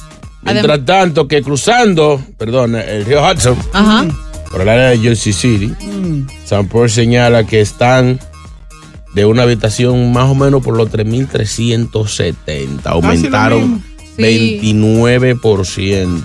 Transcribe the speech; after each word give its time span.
Mientras 0.42 0.84
tanto 0.84 1.26
que 1.26 1.42
cruzando, 1.42 2.20
perdón, 2.36 2.74
el 2.76 3.04
río 3.06 3.22
Hudson, 3.26 3.56
Ajá. 3.72 4.04
por 4.50 4.60
el 4.60 4.68
área 4.68 4.88
de 4.90 4.98
Jersey 4.98 5.32
City, 5.32 5.72
Mm. 5.82 6.26
San 6.44 6.68
Paul 6.68 6.90
señala 6.90 7.44
que 7.44 7.60
están 7.62 8.20
de 9.14 9.24
una 9.24 9.42
habitación 9.42 10.12
más 10.12 10.28
o 10.30 10.34
menos 10.34 10.62
por 10.62 10.76
los 10.76 10.90
3.370. 10.90 12.80
Aumentaron 12.84 13.60
mismo. 13.60 13.82
Sí. 14.16 14.60
29%. 14.62 16.24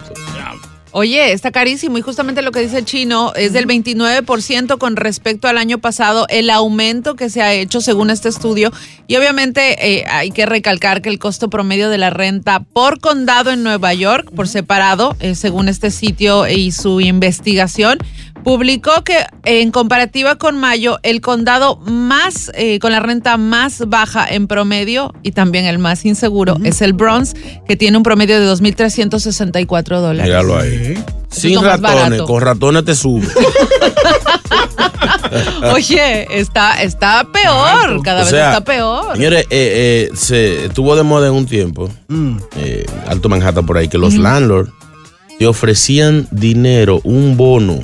Oye, 0.92 1.34
está 1.34 1.52
carísimo 1.52 2.00
y 2.00 2.02
justamente 2.02 2.42
lo 2.42 2.52
que 2.52 2.62
dice 2.62 2.80
el 2.80 2.86
chino 2.86 3.32
es 3.36 3.54
del 3.54 3.68
29% 3.68 4.80
con 4.80 4.96
respecto 4.96 5.48
al 5.48 5.60
año 5.60 5.78
pasado, 5.78 6.26
el 6.30 6.50
aumento 6.50 7.16
que 7.16 7.30
se 7.30 7.44
ha 7.44 7.54
hecho 7.54 7.80
según 7.80 8.10
este 8.10 8.28
estudio. 8.28 8.72
Y 9.06 9.16
obviamente 9.16 9.98
eh, 9.98 10.06
hay 10.10 10.32
que 10.32 10.48
recalcar 10.48 11.04
que 11.04 11.10
el 11.10 11.20
costo 11.20 11.50
promedio 11.50 11.90
de 11.90 12.00
la 12.00 12.10
renta 12.10 12.62
por 12.62 13.00
condado 13.00 13.52
en 13.52 13.62
Nueva 13.62 13.94
York, 13.94 14.32
por 14.36 14.48
separado, 14.48 15.16
eh, 15.20 15.36
según 15.36 15.70
este 15.70 15.92
sitio 15.92 16.48
y 16.48 16.72
su 16.72 17.02
investigación, 17.02 18.00
publicó 18.44 19.04
que 19.04 19.26
en 19.46 19.72
comparativa 19.72 20.36
con 20.38 20.58
mayo, 20.60 20.98
el 21.04 21.22
condado 21.22 21.78
más, 21.78 22.52
eh, 22.56 22.80
con 22.80 22.92
la 22.92 23.00
renta 23.00 23.38
más 23.38 23.88
baja 23.88 24.26
en 24.28 24.48
promedio 24.48 25.14
y 25.24 25.32
también 25.32 25.66
el 25.66 25.78
más 25.80 26.06
inseguro 26.06 26.58
es 26.64 26.82
el 26.82 26.94
Bronx, 26.94 27.34
que 27.68 27.76
tiene 27.76 27.98
un 27.98 28.04
promedio 28.04 28.40
de 28.40 28.48
2.364 28.52 30.00
dólares. 30.00 30.26
Míralo 30.26 30.58
ahí. 30.58 31.02
Sin 31.30 31.56
lo 31.56 31.62
más 31.62 31.80
ratones, 31.80 32.22
con 32.24 32.42
ratones 32.42 32.86
te 32.86 32.96
sube. 32.96 33.28
Oye, 35.74 36.28
está, 36.40 36.82
está 36.82 37.28
peor, 37.32 38.02
cada 38.04 38.22
O 38.22 38.24
vez 38.24 38.30
sea, 38.32 38.50
está 38.50 38.64
peor. 38.64 39.16
Señores, 39.16 39.44
eh, 39.52 40.10
eh, 40.12 40.16
se 40.16 40.66
estuvo 40.66 40.96
de 40.96 41.04
moda 41.04 41.28
en 41.28 41.34
un 41.34 41.46
tiempo, 41.46 41.90
Mm. 42.08 42.38
eh, 42.58 42.86
Alto 43.08 43.30
Manhattan 43.30 43.66
por 43.66 43.78
ahí, 43.78 43.88
que 43.88 43.98
los 44.00 44.16
landlords 44.16 44.72
te 45.38 45.46
ofrecían 45.46 46.28
dinero, 46.32 47.00
un 47.04 47.38
bono, 47.38 47.80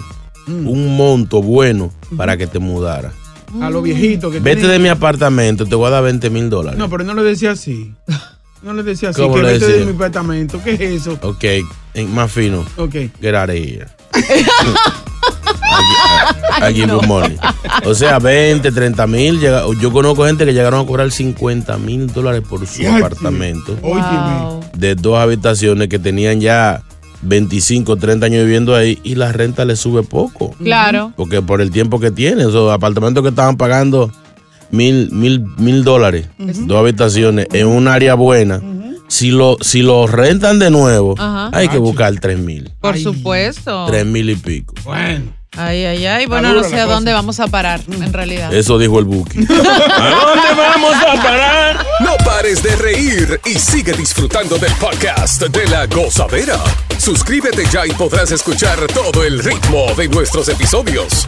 Mm. 0.47 0.68
un 0.68 0.95
monto 0.97 1.42
bueno 1.42 1.92
para 2.18 2.38
que 2.38 2.47
te 2.47 2.59
mudara. 2.59 3.12
A 3.62 3.69
los 3.69 3.81
viejitos 3.83 4.31
que 4.31 4.39
Vete 4.39 4.62
tienen- 4.62 4.71
de 4.71 4.80
mi 4.80 4.89
apartamento, 4.89 5.65
te 5.65 5.75
voy 5.75 5.88
a 5.88 5.92
dar 5.92 6.03
20 6.03 6.30
mil 6.30 6.50
dólares. 6.50 6.77
No, 6.77 6.89
pero 6.89 7.03
no 7.03 7.13
le 7.13 7.24
decía 7.24 7.51
así. 7.51 7.94
No 8.62 8.74
le 8.74 8.83
decía 8.83 9.09
así. 9.09 9.21
¿Cómo 9.21 9.36
Que 9.36 9.42
le 9.44 9.53
vete 9.53 9.65
decía? 9.65 9.80
de 9.80 9.86
mi 9.86 9.92
apartamento. 9.95 10.59
¿Qué 10.63 10.71
es 10.74 10.81
eso? 10.81 11.18
Ok, 11.21 11.44
en- 11.94 12.13
más 12.13 12.31
fino. 12.31 12.65
Ok. 12.77 12.95
Get 13.21 13.36
out 13.36 13.50
of 13.50 13.56
here. 13.56 13.86
I 16.62 16.74
give 16.74 16.88
you 16.89 17.01
money. 17.07 17.38
O 17.86 17.94
sea, 17.94 18.18
20, 18.19 18.71
30 18.71 19.06
mil. 19.07 19.39
Yo 19.39 19.91
conozco 19.91 20.25
gente 20.25 20.45
que 20.45 20.53
llegaron 20.53 20.81
a 20.81 20.86
cobrar 20.88 21.12
50 21.12 21.77
mil 21.77 22.07
dólares 22.07 22.41
por 22.48 22.65
su 22.65 22.81
Ya, 22.83 22.98
apartamento. 22.98 23.75
Wow. 23.81 24.62
de 24.75 24.95
dos 24.95 25.18
habitaciones 25.18 25.88
que 25.89 26.00
tenían 26.00 26.39
ya 26.41 26.81
25, 27.25 27.95
30 27.98 28.25
años 28.25 28.45
viviendo 28.45 28.75
ahí 28.75 29.00
y 29.04 29.16
la 29.16 29.31
renta 29.31 29.66
le 29.66 29.75
sube 29.75 30.04
poco. 30.04 30.51
Claro. 30.57 31.13
Porque 31.16 31.42
por 31.42 31.62
el 31.62 31.72
tiempo 31.72 32.00
que 32.00 32.12
tiene, 32.12 32.44
esos 32.44 32.72
apartamentos 32.72 33.24
que 33.24 33.30
estaban 33.30 33.57
pagando 33.57 34.12
mil, 34.72 35.10
mil, 35.12 35.45
mil 35.57 35.83
dólares, 35.83 36.27
dos 36.38 36.77
habitaciones, 36.80 37.48
en 37.54 37.68
un 37.68 37.88
área 37.88 38.16
buena, 38.16 38.62
si 39.07 39.31
lo, 39.31 39.57
si 39.62 39.81
lo 39.81 40.07
rentan 40.07 40.60
de 40.60 40.69
nuevo, 40.72 41.16
Ajá. 41.18 41.50
hay 41.54 41.68
que 41.68 41.77
buscar 41.77 42.18
tres 42.19 42.39
mil. 42.39 42.72
Por 42.80 42.98
supuesto. 42.98 43.86
Tres 43.88 44.06
mil 44.06 44.30
y 44.30 44.36
pico. 44.36 44.74
Bueno. 44.83 45.33
Ay, 45.57 45.86
ay, 45.86 46.06
ay. 46.06 46.25
Bueno, 46.25 46.54
no 46.54 46.63
sé 46.63 46.75
a 46.80 46.84
cosa. 46.84 46.94
dónde 46.96 47.13
vamos 47.13 47.40
a 47.40 47.48
parar, 47.48 47.81
en 47.88 48.12
realidad. 48.13 48.54
Eso 48.54 48.78
dijo 48.78 49.00
el 49.00 49.06
Buki. 49.06 49.40
¿A 49.50 50.10
dónde 50.10 50.54
vamos 50.57 50.96
a 50.96 51.13
parar? 51.22 51.86
No 52.02 52.16
pares 52.25 52.62
de 52.62 52.75
reír 52.75 53.40
y 53.46 53.57
sigue 53.60 53.94
disfrutando 53.94 54.57
del 54.57 54.74
podcast 54.74 55.42
de 55.44 55.68
la 55.68 55.86
gozadera. 55.88 56.60
Suscríbete 56.98 57.66
ya 57.72 57.86
y 57.86 57.92
podrás 57.92 58.31
escuchar 58.31 58.80
todo 58.88 59.24
el 59.24 59.44
ritmo 59.44 59.86
de 59.96 60.07
nuestros 60.10 60.50
episodios. 60.50 61.28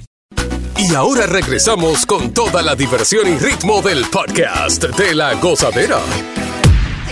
Y 0.81 0.95
ahora 0.95 1.27
regresamos 1.27 2.05
con 2.05 2.33
toda 2.33 2.61
la 2.61 2.75
diversión 2.75 3.27
y 3.27 3.37
ritmo 3.37 3.81
del 3.81 4.03
podcast 4.05 4.83
de 4.83 5.13
la 5.15 5.35
gozadera. 5.35 5.99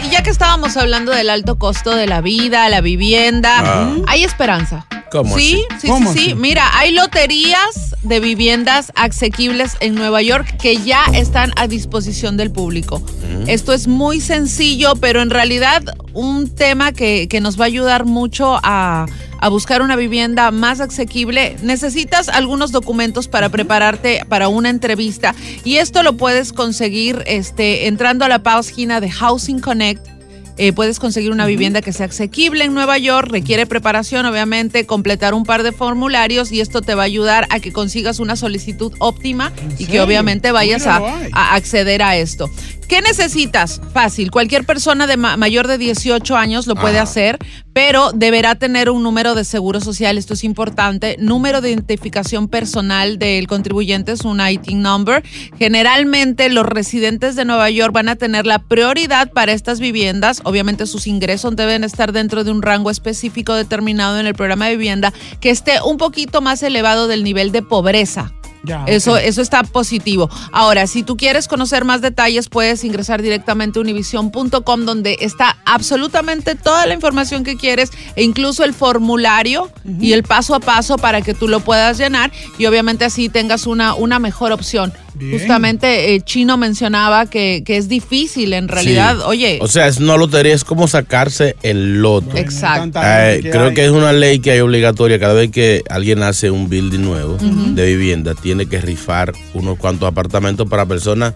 Y 0.04 0.10
ya 0.10 0.24
que 0.24 0.30
estábamos 0.32 0.76
hablando 0.78 1.12
del 1.12 1.30
alto 1.30 1.58
costo 1.58 1.96
de 1.96 2.08
la 2.08 2.22
vida, 2.22 2.68
la 2.70 2.82
vivienda, 2.82 3.60
Ah. 3.64 3.92
hay 4.08 4.24
esperanza. 4.24 4.86
¿Cómo 5.12 5.38
sí, 5.38 5.66
así? 5.70 5.82
sí, 5.82 5.88
¿Cómo 5.88 6.14
sí, 6.14 6.20
sí. 6.30 6.36
Mira, 6.36 6.78
hay 6.78 6.92
loterías 6.92 7.96
de 8.04 8.20
viviendas 8.20 8.92
asequibles 8.96 9.76
en 9.80 9.96
Nueva 9.96 10.22
York 10.22 10.58
que 10.62 10.78
ya 10.78 11.06
están 11.14 11.52
a 11.58 11.68
disposición 11.68 12.38
del 12.38 12.52
público. 12.52 13.02
Esto 13.48 13.74
es 13.74 13.88
muy 13.88 14.22
sencillo, 14.22 14.94
pero 14.96 15.22
en 15.22 15.30
realidad 15.30 15.84
un 16.14 16.50
tema 16.50 16.92
que, 16.92 17.28
que 17.28 17.42
nos 17.42 17.60
va 17.60 17.66
a 17.66 17.68
ayudar 17.68 18.06
mucho 18.06 18.60
a, 18.64 19.06
a 19.40 19.50
buscar 19.50 19.82
una 19.82 19.96
vivienda 19.96 20.52
más 20.52 20.80
asequible. 20.80 21.56
Necesitas 21.62 22.30
algunos 22.30 22.72
documentos 22.72 23.28
para 23.28 23.50
prepararte 23.50 24.26
para 24.28 24.48
una 24.48 24.70
entrevista 24.70 25.36
y 25.64 25.78
esto 25.78 26.04
lo 26.04 26.18
puedes 26.18 26.54
conseguir 26.54 27.24
este, 27.26 27.88
entrando 27.88 28.26
a 28.26 28.30
la 28.30 28.44
página 28.44 29.00
de 29.02 29.10
Housing 29.10 29.60
Connect. 29.60 30.19
Eh, 30.60 30.74
puedes 30.74 31.00
conseguir 31.00 31.32
una 31.32 31.46
vivienda 31.46 31.82
que 31.82 31.94
sea 31.94 32.08
asequible 32.08 32.66
en 32.66 32.74
Nueva 32.74 32.98
York, 32.98 33.30
requiere 33.32 33.66
preparación, 33.66 34.26
obviamente, 34.26 34.86
completar 34.86 35.34
un 35.34 35.46
par 35.46 35.64
de 35.64 35.72
formularios 35.72 36.52
y 36.52 36.60
esto 36.60 36.82
te 36.82 36.96
va 36.96 37.04
a 37.04 37.06
ayudar 37.06 37.48
a 37.50 37.60
que 37.60 37.72
consigas 37.72 38.20
una 38.20 38.36
solicitud 38.36 38.92
óptima 39.00 39.52
y 39.78 39.86
que 39.86 40.02
obviamente 40.02 40.52
vayas 40.52 40.86
a, 40.86 40.98
hay. 40.98 41.30
a 41.32 41.56
acceder 41.56 42.04
a 42.04 42.18
esto. 42.18 42.50
¿Qué 42.90 43.02
necesitas? 43.02 43.80
Fácil, 43.94 44.32
cualquier 44.32 44.64
persona 44.66 45.06
de 45.06 45.16
ma- 45.16 45.38
mayor 45.38 45.68
de 45.68 45.78
18 45.78 46.36
años 46.36 46.66
lo 46.66 46.74
puede 46.76 46.98
hacer, 46.98 47.38
pero 47.72 48.12
deberá 48.14 48.56
tener 48.56 48.90
un 48.90 49.04
número 49.04 49.36
de 49.36 49.44
seguro 49.46 49.80
social, 49.80 50.18
esto 50.18 50.34
es 50.34 50.44
importante, 50.44 51.16
número 51.20 51.62
de 51.62 51.70
identificación 51.70 52.48
personal 52.48 53.20
del 53.20 53.46
contribuyente, 53.48 54.14
es 54.14 54.22
un 54.22 54.42
ITIN 54.42 54.82
number. 54.82 55.24
Generalmente 55.60 56.50
los 56.50 56.66
residentes 56.66 57.36
de 57.36 57.46
Nueva 57.46 57.70
York 57.70 57.94
van 57.94 58.10
a 58.10 58.16
tener 58.16 58.48
la 58.48 58.58
prioridad 58.58 59.32
para 59.32 59.52
estas 59.54 59.80
viviendas, 59.80 60.42
obviamente 60.50 60.86
sus 60.86 61.08
ingresos 61.08 61.56
deben 61.56 61.84
estar 61.84 62.12
dentro 62.12 62.44
de 62.44 62.52
un 62.52 62.62
rango 62.62 62.90
específico 62.90 63.54
determinado 63.54 64.20
en 64.20 64.26
el 64.26 64.36
programa 64.36 64.66
de 64.66 64.78
vivienda 64.78 65.14
que 65.40 65.50
esté 65.50 65.82
un 65.82 65.98
poquito 65.98 66.42
más 66.42 66.64
elevado 66.64 67.08
del 67.08 67.24
nivel 67.24 67.52
de 67.52 67.62
pobreza. 67.62 68.34
Ya, 68.64 68.84
Eso, 68.88 69.16
eso 69.16 69.42
está 69.42 69.64
positivo. 69.64 70.30
Ahora, 70.52 70.86
si 70.86 71.04
tú 71.04 71.16
quieres 71.16 71.48
conocer 71.48 71.86
más 71.86 72.02
detalles, 72.02 72.50
puedes 72.50 72.84
ingresar 72.84 73.22
directamente 73.22 73.80
a 73.80 73.82
univision.com 73.82 74.86
donde 74.86 75.18
está 75.22 75.58
absolutamente 75.66 76.56
toda 76.56 76.86
la 76.86 76.94
información 76.94 77.46
que 77.46 77.56
quieres 77.56 77.92
e 78.18 78.24
incluso 78.24 78.66
el 78.66 78.74
formulario 78.74 79.72
y 80.02 80.12
el 80.12 80.24
paso 80.24 80.56
a 80.56 80.60
paso 80.60 80.98
para 80.98 81.22
que 81.22 81.34
tú 81.34 81.48
lo 81.48 81.62
puedas 81.62 81.98
llenar 81.98 82.34
y 82.58 82.66
obviamente 82.66 83.06
así 83.06 83.30
tengas 83.30 83.66
una, 83.66 83.94
una 83.94 84.20
mejor 84.20 84.52
opción. 84.52 84.92
Bien. 85.14 85.38
Justamente 85.38 86.14
eh, 86.14 86.22
Chino 86.22 86.58
mencionaba 86.58 87.26
que, 87.26 87.64
que 87.66 87.78
es 87.78 87.90
difícil 87.90 88.54
en 88.54 88.68
realidad. 88.68 89.16
Sí. 89.18 89.24
Oye, 89.26 89.60
O 89.62 89.68
sea, 89.68 89.88
es 89.88 89.98
una 89.98 90.18
lotería, 90.18 90.54
es 90.54 90.64
como 90.64 90.88
sacarse 90.88 91.56
el 91.62 92.02
loto. 92.02 92.38
Exacto. 92.38 93.00
Eh, 93.04 93.40
que 93.44 93.50
creo 93.50 93.74
que 93.74 93.86
es 93.86 93.92
una 93.92 94.14
ley 94.14 94.40
que 94.40 94.52
hay 94.52 94.60
obligatoria 94.60 95.20
cada 95.20 95.34
vez 95.34 95.52
que 95.52 95.84
alguien 95.90 96.24
hace 96.24 96.52
un 96.52 96.70
building 96.70 97.02
nuevo 97.02 97.38
de 97.40 97.86
vivienda, 97.86 98.36
tiene 98.36 98.66
que 98.66 98.82
rifar 98.82 99.34
unos 99.54 99.78
cuantos 99.78 100.08
apartamentos 100.08 100.68
para 100.70 100.86
personas 100.86 101.34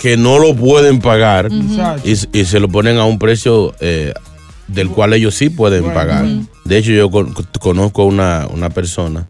que 0.00 0.16
no 0.16 0.38
lo 0.38 0.54
pueden 0.54 1.00
pagar 1.00 1.48
y 2.04 2.16
se 2.16 2.60
lo 2.60 2.68
ponen 2.68 2.98
a 2.98 3.04
un 3.04 3.18
precio 3.18 3.74
eh, 3.80 4.12
del 4.68 4.88
cual 4.90 5.12
ellos 5.14 5.34
sí 5.34 5.48
pueden 5.48 5.82
Bueno, 5.84 5.94
pagar. 5.94 6.22
bueno. 6.24 6.46
De 6.64 6.78
hecho, 6.78 6.90
yo 6.90 7.08
con- 7.10 7.32
conozco 7.60 8.04
una, 8.04 8.48
una 8.52 8.70
persona 8.70 9.26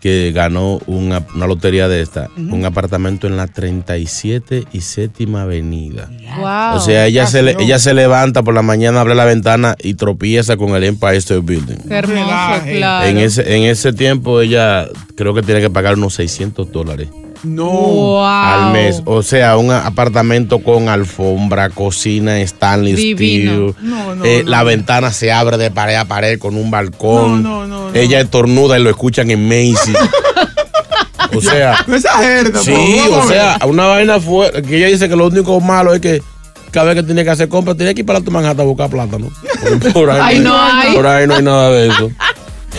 que 0.00 0.32
ganó 0.34 0.80
una, 0.86 1.24
una 1.34 1.46
lotería 1.46 1.86
de 1.86 2.00
esta, 2.02 2.28
un 2.36 2.64
apartamento 2.64 3.28
en 3.28 3.36
la 3.36 3.46
37 3.46 4.64
y 4.72 4.80
séptima 4.80 5.42
avenida. 5.42 6.10
wow. 6.40 6.76
O 6.76 6.80
sea, 6.80 7.06
ella 7.06 7.26
se, 7.26 7.42
le- 7.42 7.56
ella 7.60 7.78
se 7.78 7.94
levanta 7.94 8.42
por 8.42 8.54
la 8.54 8.62
mañana, 8.62 9.00
abre 9.00 9.14
la 9.14 9.24
ventana 9.24 9.76
y 9.80 9.94
tropieza 9.94 10.56
con 10.56 10.74
el 10.74 10.82
Empire 10.84 11.16
State 11.18 11.40
Building. 11.40 11.76
Qué 11.88 11.94
hermoso, 11.94 12.62
claro. 12.64 13.06
En, 13.06 13.18
ese, 13.18 13.56
en 13.56 13.62
ese 13.62 13.92
tiempo 13.92 14.40
ella 14.40 14.88
creo 15.16 15.34
que 15.34 15.42
tiene 15.42 15.60
que 15.60 15.70
pagar 15.70 15.94
unos 15.94 16.14
600 16.14 16.72
dólares 16.72 17.08
No. 17.44 17.64
Wow. 17.70 18.24
al 18.24 18.72
mes. 18.72 19.02
O 19.04 19.22
sea, 19.22 19.56
un 19.56 19.70
apartamento 19.70 20.60
con 20.60 20.88
alfombra, 20.88 21.70
cocina, 21.70 22.40
Stanley 22.40 22.94
Divino. 22.94 23.72
Steel. 23.72 23.88
No, 23.90 24.14
no, 24.14 24.24
Eh, 24.24 24.42
no. 24.44 24.50
La 24.50 24.62
ventana 24.62 25.12
se 25.12 25.32
abre 25.32 25.58
de 25.58 25.70
pared 25.70 25.96
a 25.96 26.04
pared 26.04 26.38
con 26.38 26.56
un 26.56 26.70
balcón. 26.70 27.42
No, 27.42 27.66
no, 27.66 27.66
no, 27.66 27.90
no. 27.90 27.94
Ella 27.94 28.20
estornuda 28.20 28.78
y 28.78 28.82
lo 28.82 28.90
escuchan 28.90 29.30
en 29.30 29.46
Macy's. 29.48 29.96
o 31.36 31.40
sea, 31.40 31.84
No 31.86 31.96
exageres, 31.96 32.52
sí, 32.62 33.00
o 33.10 33.26
sea, 33.26 33.58
una 33.66 33.86
vaina 33.86 34.20
fue 34.20 34.50
que 34.62 34.76
ella 34.76 34.86
dice 34.88 35.08
que 35.08 35.16
lo 35.16 35.26
único 35.26 35.60
malo 35.60 35.94
es 35.94 36.00
que 36.00 36.22
cada 36.70 36.86
vez 36.86 36.96
que 36.96 37.02
tiene 37.02 37.22
que 37.24 37.28
hacer 37.30 37.48
compras, 37.48 37.76
tiene 37.76 37.94
que 37.94 38.00
ir 38.00 38.06
para 38.06 38.20
tu 38.22 38.30
Manhattan 38.30 38.60
a 38.60 38.68
buscar 38.68 38.88
plátano. 38.88 39.30
Por, 39.62 39.92
por 39.92 40.10
ahí, 40.10 40.20
Ay, 40.22 40.38
no 40.40 40.56
hay. 40.58 40.94
por 40.94 41.06
ahí 41.06 41.26
no 41.26 41.34
hay 41.34 41.42
nada 41.42 41.70
de 41.70 41.88
eso. 41.88 42.10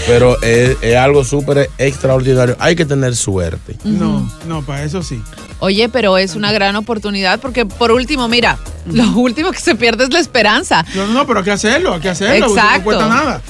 Pero 0.05 0.41
es, 0.41 0.77
es 0.81 0.95
algo 0.95 1.24
súper 1.24 1.69
extraordinario. 1.77 2.55
Hay 2.60 2.75
que 2.75 2.86
tener 2.86 3.15
suerte. 3.15 3.77
No, 3.83 4.29
no, 4.48 4.62
para 4.63 4.83
eso 4.83 5.01
sí. 5.01 5.22
Oye, 5.60 5.88
pero 5.88 6.17
es 6.17 6.36
una 6.36 6.51
gran 6.51 6.75
oportunidad 6.75 7.39
porque 7.39 7.65
por 7.65 7.91
último, 7.91 8.27
mira, 8.27 8.57
lo 8.86 9.10
último 9.13 9.51
que 9.51 9.60
se 9.60 9.75
pierde 9.75 10.03
es 10.03 10.12
la 10.12 10.19
esperanza. 10.19 10.86
No, 10.93 11.07
no, 11.07 11.25
pero 11.25 11.39
hay 11.39 11.45
que 11.45 11.51
hacerlo, 11.51 11.93
hay 11.93 12.01
que 12.01 12.10
hacerlo. 12.10 12.48
Exacto. 12.48 12.77
No 12.79 12.83
cuesta 12.83 13.07
nada. 13.07 13.41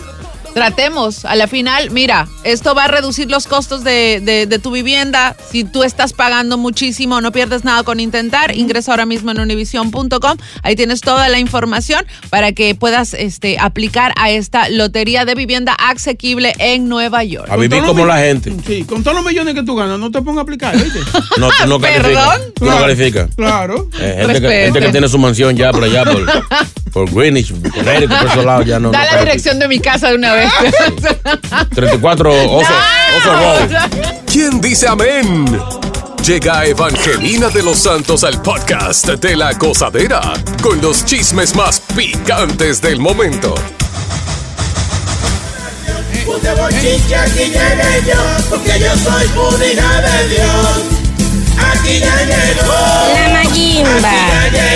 Tratemos, 0.53 1.25
a 1.25 1.35
la 1.35 1.47
final, 1.47 1.89
mira, 1.91 2.27
esto 2.43 2.75
va 2.75 2.85
a 2.85 2.87
reducir 2.87 3.29
los 3.31 3.47
costos 3.47 3.83
de, 3.83 4.21
de- 4.23 4.45
de 4.45 4.59
tu 4.59 4.69
vivienda. 4.71 5.35
Si 5.51 5.63
tú 5.63 5.83
estás 5.83 6.13
pagando 6.13 6.57
muchísimo, 6.59 7.21
no 7.21 7.31
pierdes 7.31 7.63
nada 7.63 7.83
con 7.83 7.99
intentar. 7.99 8.55
Ingresa 8.55 8.91
ahora 8.91 9.05
mismo 9.07 9.31
en 9.31 9.39
univision.com. 9.39 10.37
Ahí 10.61 10.75
tienes 10.75 11.01
toda 11.01 11.27
la 11.29 11.39
información 11.39 12.05
para 12.29 12.51
que 12.51 12.75
puedas 12.75 13.13
este, 13.15 13.57
aplicar 13.59 14.13
a 14.15 14.29
esta 14.29 14.69
lotería 14.69 15.25
de 15.25 15.33
vivienda 15.35 15.73
asequible 15.73 16.53
en 16.59 16.87
Nueva 16.87 17.23
York. 17.23 17.47
A 17.49 17.57
vivir 17.57 17.81
como 17.83 18.05
la 18.05 18.17
gente. 18.19 18.53
Sí, 18.67 18.83
con 18.83 19.03
todos 19.03 19.17
los 19.17 19.25
millones 19.25 19.55
que 19.55 19.63
tú 19.63 19.75
ganas, 19.75 19.97
no 19.97 20.11
te 20.11 20.21
pongas 20.21 20.39
a 20.39 20.43
aplicar, 20.43 20.75
¿oíste? 20.75 20.99
No, 21.39 21.49
tú 21.49 21.67
no 21.67 21.79
calificas. 21.79 22.03
¿Perdón? 22.29 22.41
Tú 22.55 22.65
no 22.65 22.79
calificas. 22.79 23.29
Claro. 23.35 23.89
Eh, 23.99 24.15
gente, 24.19 24.19
que, 24.19 24.27
Respete. 24.27 24.63
gente 24.65 24.79
que 24.81 24.89
tiene 24.91 25.09
su 25.09 25.17
mansión 25.17 25.55
ya 25.57 25.71
por 25.71 25.83
allá. 25.83 26.03
Por, 26.05 26.25
por 26.91 27.11
Greenwich, 27.13 27.51
Connecticut, 27.71 28.17
por 28.19 28.27
esos 28.27 28.45
lados 28.45 28.65
ya 28.67 28.79
no. 28.79 28.91
Da 28.91 28.99
no 28.99 29.03
la 29.03 29.09
califica. 29.09 29.19
dirección 29.31 29.59
de 29.59 29.67
mi 29.67 29.79
casa 29.79 30.09
de 30.09 30.15
una 30.15 30.33
vez. 30.33 30.42
34 31.75 32.31
Oso, 32.31 32.73
Oso. 33.17 33.31
¿Quién 34.31 34.59
dice 34.61 34.87
amén? 34.87 35.45
Llega 36.25 36.65
Evangelina 36.65 37.49
de 37.49 37.63
los 37.63 37.79
Santos 37.79 38.23
al 38.23 38.41
podcast 38.41 39.07
de 39.07 39.35
la 39.35 39.53
gozadera 39.53 40.21
con 40.61 40.81
los 40.81 41.03
chismes 41.03 41.53
más 41.55 41.81
picantes 41.95 42.81
del 42.81 42.99
momento. 42.99 43.53
Puse 46.25 46.53
bochinche, 46.53 47.15
aquí 47.15 47.39
llegué 47.39 48.03
yo, 48.07 48.49
porque 48.49 48.79
yo 48.79 48.95
soy 48.97 49.27
de 49.59 50.29
Dios. 50.29 50.92
Aquí 51.83 51.99
ya 51.99 52.15
llegó. 52.23 52.71
La 53.13 53.29
mayimba, 53.33 54.11
Aquí 54.39 54.55
ya 54.55 54.71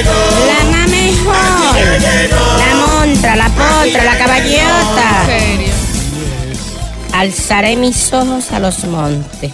llegó. 2.21 2.39
la 2.57 2.75
montra, 2.75 3.35
la 3.37 3.47
potra, 3.47 4.03
la 4.03 4.17
caballota. 4.17 5.25
Alzaré 7.13 7.77
mis 7.77 8.11
ojos 8.11 8.51
a 8.51 8.59
los 8.59 8.83
montes. 8.83 9.53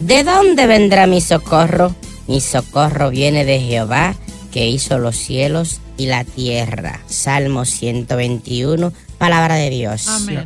¿De 0.00 0.24
dónde 0.24 0.66
vendrá 0.66 1.06
mi 1.06 1.20
socorro? 1.20 1.94
Mi 2.28 2.40
socorro 2.40 3.10
viene 3.10 3.44
de 3.44 3.60
Jehová, 3.60 4.14
que 4.50 4.66
hizo 4.66 4.98
los 4.98 5.16
cielos 5.16 5.80
y 5.98 6.06
la 6.06 6.24
tierra. 6.24 7.00
Salmo 7.08 7.66
121, 7.66 8.90
palabra 9.18 9.56
de 9.56 9.68
Dios. 9.68 10.08
Amén. 10.08 10.44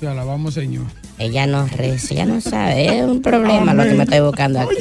Te 0.00 0.08
alabamos, 0.08 0.54
Señor. 0.54 0.86
Ella 1.18 1.46
no 1.46 1.66
reza, 1.68 2.14
ella 2.14 2.24
no 2.26 2.40
sabe, 2.40 2.98
es 2.98 3.04
un 3.04 3.22
problema 3.22 3.72
lo 3.72 3.84
que 3.84 3.94
me 3.94 4.02
estoy 4.02 4.20
buscando 4.20 4.60
aquí. 4.60 4.74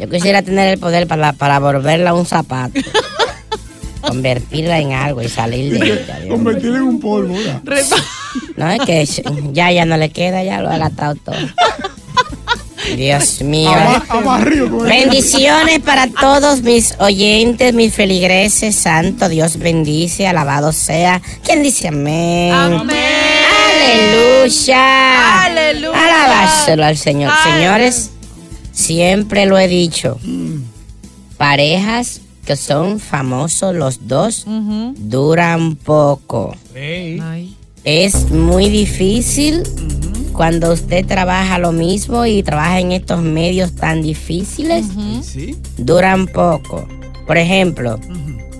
Yo 0.00 0.08
quisiera 0.08 0.42
tener 0.42 0.68
el 0.68 0.78
poder 0.78 1.06
para, 1.06 1.32
para 1.32 1.58
volverla 1.58 2.14
un 2.14 2.26
zapato. 2.26 2.80
Convertirla 4.00 4.78
en 4.78 4.92
algo 4.92 5.22
y 5.22 5.28
salir 5.28 5.78
de 5.78 5.86
ella. 5.86 6.28
Convertirla 6.28 6.78
en 6.78 6.84
un 6.84 7.00
polvo. 7.00 7.34
No, 8.56 8.70
es 8.70 8.80
que 8.82 9.04
ya, 9.52 9.72
ya 9.72 9.84
no 9.84 9.96
le 9.96 10.10
queda, 10.10 10.44
ya 10.44 10.60
lo 10.60 10.70
ha 10.70 10.78
gastado 10.78 11.14
todo. 11.16 11.36
Dios 12.94 13.42
mío. 13.42 13.72
Bendiciones 14.84 15.80
para 15.80 16.06
todos 16.08 16.62
mis 16.62 16.94
oyentes, 16.98 17.74
mis 17.74 17.92
feligreses. 17.92 18.76
Santo 18.76 19.28
Dios 19.28 19.58
bendice, 19.58 20.28
alabado 20.28 20.72
sea. 20.72 21.20
¿Quién 21.42 21.62
dice 21.62 21.88
amén? 21.88 22.52
Aleluya. 24.44 25.44
Aleluya. 25.44 26.04
Alabárselo 26.04 26.84
al 26.84 26.96
Señor. 26.96 27.32
Señores, 27.42 28.10
siempre 28.76 29.46
lo 29.46 29.58
he 29.58 29.66
dicho. 29.66 30.20
Parejas 31.36 32.20
que 32.44 32.54
son 32.54 33.00
famosos 33.00 33.74
los 33.74 34.06
dos 34.06 34.46
duran 34.96 35.74
poco. 35.74 36.54
Es 37.82 38.30
muy 38.30 38.68
difícil 38.68 39.62
cuando 40.32 40.72
usted 40.72 41.04
trabaja 41.06 41.58
lo 41.58 41.72
mismo 41.72 42.26
y 42.26 42.42
trabaja 42.42 42.78
en 42.78 42.92
estos 42.92 43.22
medios 43.22 43.74
tan 43.74 44.02
difíciles. 44.02 44.86
Duran 45.78 46.26
poco. 46.28 46.86
Por 47.26 47.38
ejemplo, 47.38 47.98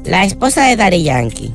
la 0.05 0.25
esposa 0.25 0.67
de 0.67 0.77
Daddy 0.77 1.03
Yankee. 1.05 1.53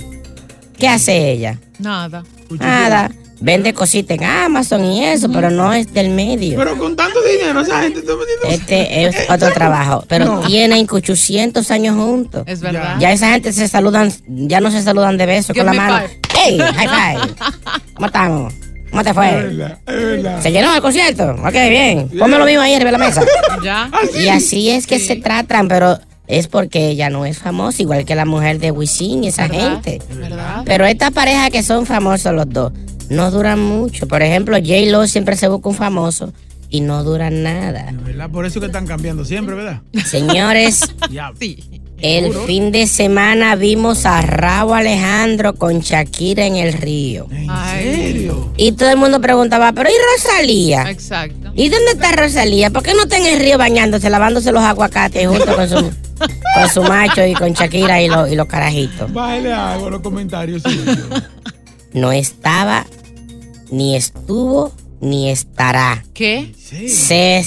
¿Qué 0.78 0.88
hace 0.88 1.32
ella? 1.32 1.60
Nada. 1.80 2.24
Nada. 2.50 3.12
Vende 3.44 3.74
cositas 3.74 4.18
en 4.18 4.24
Amazon 4.24 4.86
y 4.86 5.04
eso, 5.04 5.32
pero 5.32 5.50
no 5.50 5.74
es 5.74 5.92
del 5.94 6.10
medio. 6.12 6.58
Pero 6.60 6.78
con 6.78 6.96
tanto 6.96 7.20
dinero, 7.24 7.62
esa 7.62 7.82
gente 7.82 8.00
está 8.00 8.12
metiendo. 8.16 8.48
Este 8.50 9.06
es 9.06 9.16
otro 9.32 9.52
trabajo. 9.52 10.06
Pero 10.08 10.26
No. 10.26 10.42
tienen 10.42 10.86
800 10.90 11.72
años 11.72 11.96
juntos. 11.96 12.44
Es 12.46 12.62
verdad. 12.62 12.98
Ya 13.00 13.12
esa 13.12 13.32
gente 13.32 13.52
se 13.52 13.68
saludan, 13.68 14.12
ya 14.28 14.62
no 14.62 14.70
se 14.70 14.82
saludan 14.84 15.18
de 15.18 15.26
besos 15.26 15.54
Give 15.56 15.66
con 15.66 15.76
la 15.76 15.82
mano. 15.82 16.08
five. 16.08 16.20
¡Hey! 16.36 16.58
¡High 16.60 16.88
five! 16.88 17.34
¿Cómo 17.96 18.06
estamos? 18.06 18.54
¿Cómo 18.92 19.04
te 19.04 19.10
Es 19.10 19.16
fue? 19.16 19.32
verdad, 19.32 19.78
es 19.88 19.96
verdad. 19.96 20.42
¿Se 20.44 20.52
llenó 20.52 20.76
el 20.76 20.82
concierto? 20.82 21.32
Ok, 21.44 21.54
bien. 21.70 22.10
Ponme 22.20 22.38
lo 22.38 22.46
mismo 22.46 22.62
ahí 22.62 22.74
arriba 22.76 22.92
de 22.92 22.98
la 22.98 23.06
mesa. 23.06 23.24
Ya. 23.64 23.90
Y 24.20 24.28
así 24.28 24.70
es 24.70 24.86
que 24.86 25.00
se 25.00 25.16
tratan, 25.16 25.68
pero 25.68 25.98
es 26.28 26.48
porque 26.48 26.90
ella 26.90 27.10
no 27.10 27.26
es 27.26 27.40
famosa, 27.40 27.82
igual 27.82 28.06
que 28.06 28.16
la 28.16 28.26
mujer 28.26 28.60
de 28.60 28.72
Wisin 28.72 29.24
y 29.24 29.28
esa 29.30 29.48
¿Verdad? 29.48 29.82
gente. 29.84 30.02
¿Verdad? 30.14 30.62
Pero 30.66 30.86
estas 30.86 31.12
parejas 31.12 31.50
que 31.52 31.64
son 31.64 31.86
famosos 31.86 32.34
los 32.34 32.50
dos, 32.50 32.72
no 33.12 33.30
duran 33.32 33.60
mucho. 33.60 34.08
Por 34.08 34.22
ejemplo, 34.24 34.58
J-Lo 34.58 35.06
siempre 35.08 35.36
se 35.36 35.48
busca 35.48 35.70
un 35.70 35.76
famoso 35.76 36.34
y 36.70 36.80
no 36.82 37.04
duran 37.04 37.44
nada. 37.44 37.92
¿Verdad? 38.06 38.30
Por 38.30 38.46
eso 38.46 38.60
que 38.60 38.68
están 38.68 38.88
cambiando 38.88 39.26
siempre, 39.26 39.56
¿verdad? 39.56 39.82
Señores, 40.06 40.82
el 42.00 42.34
fin 42.48 42.72
de 42.72 42.88
semana 42.88 43.56
vimos 43.56 44.06
a 44.06 44.22
Raúl 44.22 44.74
Alejandro 44.78 45.54
con 45.56 45.82
Shakira 45.82 46.46
en 46.46 46.56
el 46.56 46.74
río. 46.74 47.28
¿En 47.30 47.48
Ay. 47.50 47.84
serio? 47.94 48.54
Y 48.58 48.72
todo 48.72 48.90
el 48.90 48.98
mundo 48.98 49.20
preguntaba, 49.22 49.72
pero 49.74 49.90
¿y 49.90 49.94
Rosalía? 50.16 50.90
Exacto. 50.90 51.52
¿Y 51.56 51.68
dónde 51.70 51.92
está 51.92 52.14
Rosalía? 52.14 52.70
¿Por 52.70 52.84
qué 52.84 52.94
no 52.94 53.04
está 53.04 53.18
en 53.18 53.26
el 53.26 53.40
río 53.40 53.58
bañándose, 53.58 54.10
lavándose 54.10 54.52
los 54.54 54.64
aguacates 54.64 55.28
junto 55.28 55.54
con 55.56 55.68
su, 55.68 55.76
con 56.56 56.70
su 56.74 56.84
macho 56.84 57.26
y 57.26 57.34
con 57.34 57.52
Shakira 57.54 58.02
y, 58.02 58.08
lo- 58.08 58.28
y 58.28 58.36
los 58.36 58.48
carajitos? 58.48 59.12
Bájale 59.12 59.52
algo 59.52 59.90
los 59.90 60.00
comentarios. 60.02 60.64
suyos. 60.64 60.98
No 61.94 62.14
estaba, 62.14 62.86
ni 63.72 63.96
estuvo, 63.96 64.72
ni 65.00 65.30
estará. 65.30 66.04
¿Qué? 66.14 66.52
Sí. 66.58 66.88
Se 66.90 67.44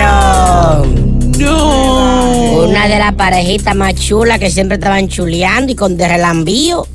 separaron. 0.00 1.30
No. 1.38 2.64
Una 2.64 2.86
de 2.88 2.98
las 2.98 3.14
parejitas 3.14 3.74
más 3.74 3.94
chulas 3.94 4.38
que 4.38 4.50
siempre 4.50 4.76
estaban 4.76 5.08
chuleando 5.08 5.72
y 5.72 5.74
con 5.74 5.96
de 5.96 6.06
relambío 6.08 6.86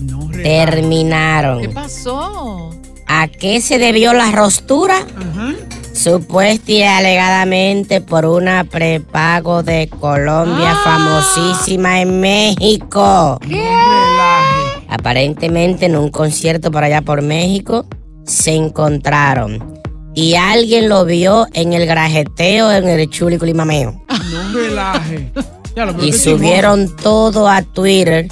No, 0.00 0.30
terminaron. 0.30 1.60
¿Qué 1.62 1.68
pasó? 1.70 2.70
¿A 3.06 3.26
qué 3.28 3.60
se 3.60 3.78
debió 3.78 4.12
la 4.12 4.30
rostura? 4.30 4.96
Ajá. 4.98 5.54
Supuesta 5.92 6.70
y 6.70 6.82
alegadamente 6.82 8.00
por 8.00 8.24
una 8.24 8.62
prepago 8.64 9.62
de 9.64 9.88
Colombia 10.00 10.72
Ah. 10.72 10.80
famosísima 10.84 12.00
en 12.00 12.20
México. 12.20 13.38
Relaje. 13.42 14.09
Aparentemente 14.90 15.86
en 15.86 15.96
un 15.96 16.10
concierto 16.10 16.70
por 16.70 16.84
allá 16.84 17.00
por 17.00 17.22
México 17.22 17.86
se 18.24 18.54
encontraron. 18.54 19.80
Y 20.14 20.34
alguien 20.34 20.88
lo 20.88 21.04
vio 21.04 21.46
en 21.52 21.72
el 21.72 21.86
grajeteo, 21.86 22.72
en 22.72 22.88
el 22.88 23.08
chulico 23.08 23.46
limameo. 23.46 24.02
No 24.30 24.52
relaje. 24.52 25.32
Ya 25.74 25.86
lo 25.86 26.04
Y 26.04 26.12
subieron 26.12 26.94
todo 26.96 27.48
a 27.48 27.62
Twitter. 27.62 28.28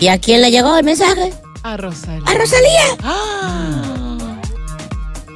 ¿Y 0.00 0.08
a 0.08 0.18
quién 0.18 0.40
le 0.40 0.50
llegó 0.50 0.76
el 0.76 0.84
mensaje? 0.84 1.32
A 1.62 1.76
Rosalía. 1.76 2.22
¡A 2.26 2.34
Rosalía! 2.34 2.84
Ah. 3.02 4.40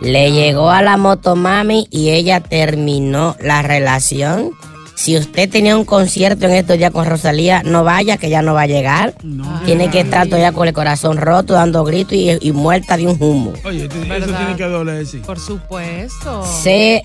Le 0.00 0.32
llegó 0.32 0.70
a 0.70 0.82
la 0.82 0.96
motomami 0.96 1.86
y 1.90 2.10
ella 2.10 2.40
terminó 2.40 3.36
la 3.40 3.62
relación. 3.62 4.50
Si 4.94 5.16
usted 5.16 5.48
tenía 5.50 5.76
un 5.76 5.84
concierto 5.84 6.46
en 6.46 6.52
estos 6.52 6.78
días 6.78 6.90
con 6.92 7.06
Rosalía, 7.06 7.62
no 7.64 7.82
vaya, 7.82 8.16
que 8.18 8.28
ya 8.30 8.40
no 8.42 8.54
va 8.54 8.62
a 8.62 8.66
llegar. 8.66 9.14
No. 9.22 9.60
Tiene 9.64 9.90
que 9.90 10.00
estar 10.00 10.26
todavía 10.26 10.52
con 10.52 10.68
el 10.68 10.74
corazón 10.74 11.16
roto, 11.16 11.54
dando 11.54 11.82
gritos 11.84 12.12
y, 12.14 12.30
y 12.40 12.52
muerta 12.52 12.96
de 12.96 13.06
un 13.08 13.16
humo. 13.20 13.52
Oye, 13.64 13.86
eso 13.86 13.92
tiene 14.36 14.56
que 14.56 14.64
doler, 14.64 15.04
sí. 15.06 15.18
Por 15.18 15.40
supuesto. 15.40 16.44
Se 16.46 17.02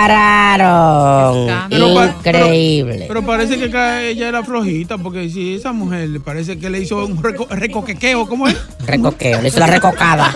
separaron. 0.00 1.46
Pa- 1.46 1.68
Increíble. 1.70 3.04
Pero 3.08 3.24
parece 3.24 3.58
que 3.58 3.64
acá 3.66 4.02
ella 4.02 4.28
era 4.28 4.42
flojita, 4.42 4.98
porque 4.98 5.28
si 5.30 5.54
esa 5.54 5.72
mujer 5.72 6.08
le 6.08 6.20
parece 6.20 6.58
que 6.58 6.70
le 6.70 6.80
hizo 6.80 7.04
un 7.04 7.22
reco- 7.22 7.48
recoquequeo, 7.48 8.26
¿cómo 8.26 8.48
es? 8.48 8.56
Recoqueo, 8.86 9.40
le 9.42 9.48
hizo 9.48 9.58
la 9.60 9.66
recocada. 9.66 10.32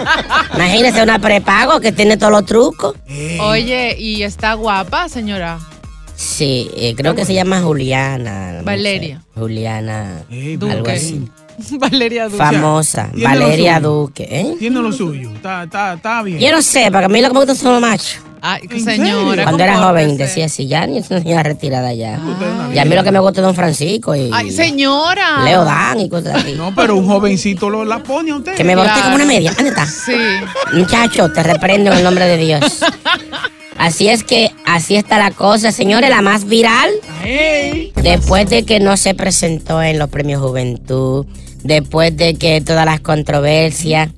Imagínese 0.55 1.03
una 1.03 1.19
prepago 1.19 1.81
que 1.81 1.93
tiene 1.93 2.17
todos 2.17 2.33
los 2.33 2.45
trucos. 2.47 2.95
Oye, 3.41 3.97
¿y 3.99 4.23
está 4.23 4.55
guapa, 4.55 5.09
señora? 5.09 5.59
Sí, 6.25 6.71
eh, 6.77 6.95
creo 6.97 7.15
que 7.15 7.25
se 7.27 7.35
llama 7.35 7.61
Juliana. 7.61 8.61
Valeria. 8.65 9.21
Juliana. 9.35 10.23
Ey, 10.31 10.55
algo 10.55 10.79
Duque. 10.79 10.93
así. 10.93 11.29
Valeria 11.79 12.25
Duque. 12.25 12.39
Famosa. 12.39 13.11
tiene 13.13 13.29
Valeria. 13.29 13.79
Duque. 13.81 14.27
¿eh? 14.31 14.55
Tiene 14.59 14.81
lo 14.81 14.91
suyo. 14.91 15.31
Está, 15.35 15.65
está, 15.65 15.95
está 15.95 16.23
bien. 16.23 16.39
Yo 16.41 16.51
no 16.51 16.63
sé, 16.63 16.87
porque 16.91 17.05
a 17.05 17.09
mí 17.09 17.21
lo 17.21 17.29
que 17.29 17.35
me 17.35 17.41
gusta 17.41 17.55
son 17.55 17.73
los 17.75 17.81
machos. 17.83 18.17
Ay, 18.47 18.61
¿En 18.71 18.85
señora. 18.85 19.45
Cuando 19.45 19.63
era 19.63 19.79
joven 19.79 20.17
decía 20.19 20.47
así, 20.47 20.67
ya 20.67 20.87
ni 20.87 20.99
es 20.99 21.11
una 21.11 21.21
señora 21.23 21.43
retirada 21.43 21.95
ya. 21.95 22.19
Una 22.23 22.75
Y 22.75 22.79
a 22.79 22.85
mí 22.85 22.95
lo 22.95 23.03
que 23.03 23.11
me 23.11 23.19
gusta 23.19 23.41
es 23.41 23.47
Don 23.47 23.55
Francisco 23.55 24.15
y 24.15 24.31
Ay, 24.33 24.51
señora. 24.51 25.43
Leo 25.45 25.65
Dan 25.65 26.01
y 26.01 26.09
cosas 26.11 26.37
así. 26.43 26.53
No, 26.53 26.75
pero 26.75 26.97
un 26.97 27.07
jovencito 27.07 27.71
lo 27.71 27.85
la 27.87 28.03
pone 28.03 28.33
a 28.33 28.37
usted. 28.37 28.55
Que 28.55 28.65
me 28.65 28.75
Claro. 28.75 29.03
como 29.03 29.15
una 29.17 29.25
media. 29.25 29.53
¿Dónde 29.53 29.71
está? 29.71 29.87
Sí. 29.87 30.13
Muchacho, 30.75 31.31
te 31.33 31.43
reprendo 31.43 31.91
en 31.91 31.99
el 31.99 32.05
nombre 32.05 32.27
de 32.27 32.37
Dios. 32.37 32.61
Así 33.79 34.09
es 34.09 34.25
que 34.25 34.51
así 34.65 34.97
está 34.97 35.19
la 35.19 35.31
cosa, 35.31 35.73
señores. 35.73 36.11
La 36.11 36.23
más 36.23 36.47
viral, 36.47 36.91
después 38.03 38.49
de 38.49 38.65
que 38.65 38.81
no 38.81 38.97
se 38.97 39.15
presentó 39.15 39.83
en 39.83 39.99
los 39.99 40.11
premios 40.11 40.41
Juventud, 40.41 41.27
después 41.63 42.17
de 42.17 42.35
que 42.35 42.61
todas 42.61 42.87
las 42.87 43.01
controversias, 43.01 44.11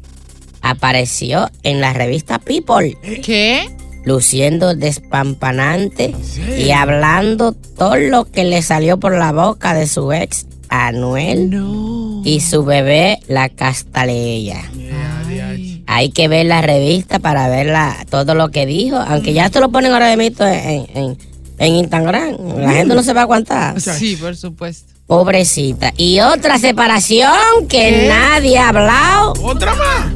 apareció 0.63 1.51
en 1.63 1.81
la 1.81 1.93
revista 1.93 2.39
People, 2.39 2.97
¿Qué? 3.23 3.69
luciendo 4.05 4.75
despampanante 4.75 6.15
y 6.59 6.71
hablando 6.71 7.53
todo 7.53 7.97
lo 7.97 8.25
que 8.25 8.45
le 8.45 8.63
salió 8.63 8.99
por 8.99 9.17
la 9.17 9.33
boca 9.33 9.75
de 9.75 9.87
su 9.87 10.13
ex 10.13 10.47
Anuel 10.69 11.51
y 12.25 12.41
su 12.41 12.65
bebé, 12.65 13.21
la 13.29 13.49
Castaleya. 13.49 14.63
Hay 15.87 16.11
que 16.11 16.26
ver 16.28 16.47
la 16.47 16.62
revista 16.62 17.19
para 17.21 17.49
ver 17.49 17.66
la- 17.66 18.05
todo 18.11 18.35
lo 18.35 18.49
que 18.50 18.66
dijo, 18.66 18.97
aunque 18.97 19.33
ya 19.33 19.47
esto 19.47 19.61
lo 19.61 19.71
ponen 19.71 19.93
ahora 19.93 20.14
mismo 20.16 20.45
en, 20.45 20.87
en, 20.95 21.19
en 21.59 21.75
Instagram. 21.75 22.37
La 22.59 22.73
gente 22.73 22.95
no 22.95 23.02
se 23.02 23.12
va 23.12 23.21
a 23.21 23.23
aguantar. 23.25 23.81
Sí, 23.81 24.16
por 24.16 24.37
supuesto. 24.37 24.93
Pobrecita. 25.07 25.93
Y 25.97 26.19
otra 26.21 26.59
separación 26.59 27.31
que 27.69 27.78
¿Qué? 27.78 28.07
nadie 28.09 28.59
ha 28.59 28.71
hablado. 28.71 29.35
¿Otra 29.43 29.75
más? 29.76 30.12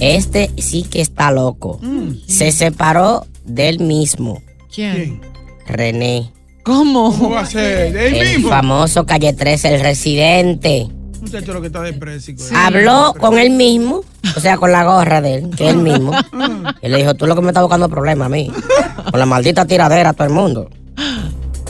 Este 0.00 0.50
sí 0.58 0.82
que 0.82 1.00
está 1.00 1.30
loco. 1.30 1.80
Se 2.26 2.52
separó 2.52 3.26
del 3.44 3.78
mismo. 3.80 4.42
¿Quién? 4.74 5.22
René. 5.66 6.30
¿Cómo? 6.62 7.12
¿Cómo 7.16 7.30
va 7.30 7.40
a 7.40 7.46
ser? 7.46 7.92
¿De 7.92 8.08
él 8.08 8.14
El 8.16 8.34
mismo? 8.36 8.50
famoso 8.50 9.06
Calle 9.06 9.32
13, 9.32 9.74
el 9.76 9.80
residente. 9.80 10.88
Muchacho, 11.26 11.52
lo 11.52 11.60
que 11.60 11.66
está 11.68 11.82
depresivo. 11.82 12.42
Habló 12.54 13.14
con 13.18 13.38
él 13.38 13.50
mismo, 13.50 14.02
o 14.36 14.40
sea, 14.40 14.56
con 14.56 14.70
la 14.72 14.84
gorra 14.84 15.20
de 15.20 15.34
él, 15.34 15.50
que 15.56 15.68
él 15.68 15.78
mismo. 15.78 16.12
Y 16.82 16.88
le 16.88 16.98
dijo, 16.98 17.14
tú 17.14 17.26
lo 17.26 17.34
que 17.34 17.42
me 17.42 17.48
estás 17.48 17.62
buscando 17.62 17.88
problemas 17.88 18.26
a 18.26 18.28
mí. 18.28 18.50
Con 19.10 19.18
la 19.18 19.26
maldita 19.26 19.64
tiradera 19.66 20.10
a 20.10 20.12
todo 20.12 20.26
el 20.26 20.32
mundo. 20.32 20.70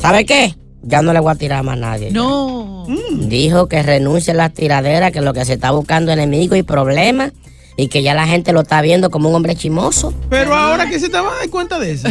¿Sabe 0.00 0.25
qué? 0.26 0.54
Ya 0.82 1.02
no 1.02 1.12
le 1.12 1.20
voy 1.20 1.32
a 1.32 1.34
tirar 1.36 1.62
más 1.64 1.75
a 1.75 1.80
nadie. 1.80 2.10
No. 2.10 2.86
Dijo 3.12 3.66
que 3.68 3.82
renuncie 3.82 4.32
a 4.32 4.36
las 4.36 4.52
tiraderas, 4.52 5.10
que 5.10 5.20
lo 5.20 5.32
que 5.32 5.44
se 5.44 5.54
está 5.54 5.70
buscando 5.70 6.12
enemigos 6.12 6.58
y 6.58 6.62
problemas. 6.62 7.32
Y 7.78 7.88
que 7.88 8.02
ya 8.02 8.14
la 8.14 8.26
gente 8.26 8.52
lo 8.52 8.60
está 8.62 8.80
viendo 8.82 9.10
como 9.10 9.28
un 9.28 9.34
hombre 9.34 9.54
chimoso. 9.54 10.14
Pero 10.30 10.54
ahora 10.54 10.88
que 10.88 10.98
se 10.98 11.06
estaba 11.06 11.34
dando 11.34 11.50
cuenta 11.50 11.78
de 11.78 11.92
eso. 11.92 12.08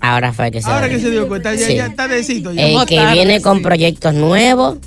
Ahora 0.00 0.32
fue 0.32 0.50
que 0.50 0.60
se 0.62 0.68
Ahora 0.70 0.88
que 0.88 0.98
se 0.98 1.10
dio 1.10 1.28
cuenta, 1.28 1.54
ya, 1.54 1.66
Sí. 1.66 1.76
ya 1.76 1.86
está 1.86 2.08
decito. 2.08 2.52
Ya. 2.52 2.66
El 2.66 2.86
que 2.86 3.04
viene 3.12 3.40
con 3.40 3.62
proyectos 3.62 4.14
nuevos. 4.14 4.78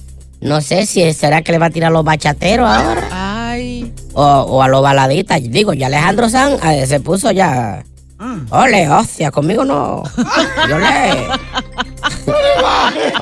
No 0.41 0.61
sé 0.61 0.85
si 0.85 1.11
será 1.13 1.41
que 1.41 1.51
le 1.51 1.57
va 1.57 1.67
a 1.67 1.69
tirar 1.69 1.89
a 1.89 1.93
los 1.93 2.03
bachateros 2.03 2.69
ahora. 2.69 3.07
Ay. 3.11 3.91
O, 4.13 4.23
o 4.23 4.61
a 4.61 4.67
los 4.67 4.81
baladitas. 4.81 5.41
Digo, 5.43 5.73
ya 5.73 5.87
Alejandro 5.87 6.29
San 6.29 6.53
eh, 6.63 6.85
se 6.85 6.99
puso 6.99 7.31
ya. 7.31 7.83
Ole, 8.49 8.89
hostia, 8.89 9.29
conmigo 9.31 9.65
no. 9.65 10.03
Yo 10.69 10.77
le. 10.79 11.27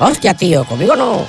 hostia, 0.00 0.34
tío, 0.34 0.64
conmigo 0.64 0.94
no. 0.94 1.26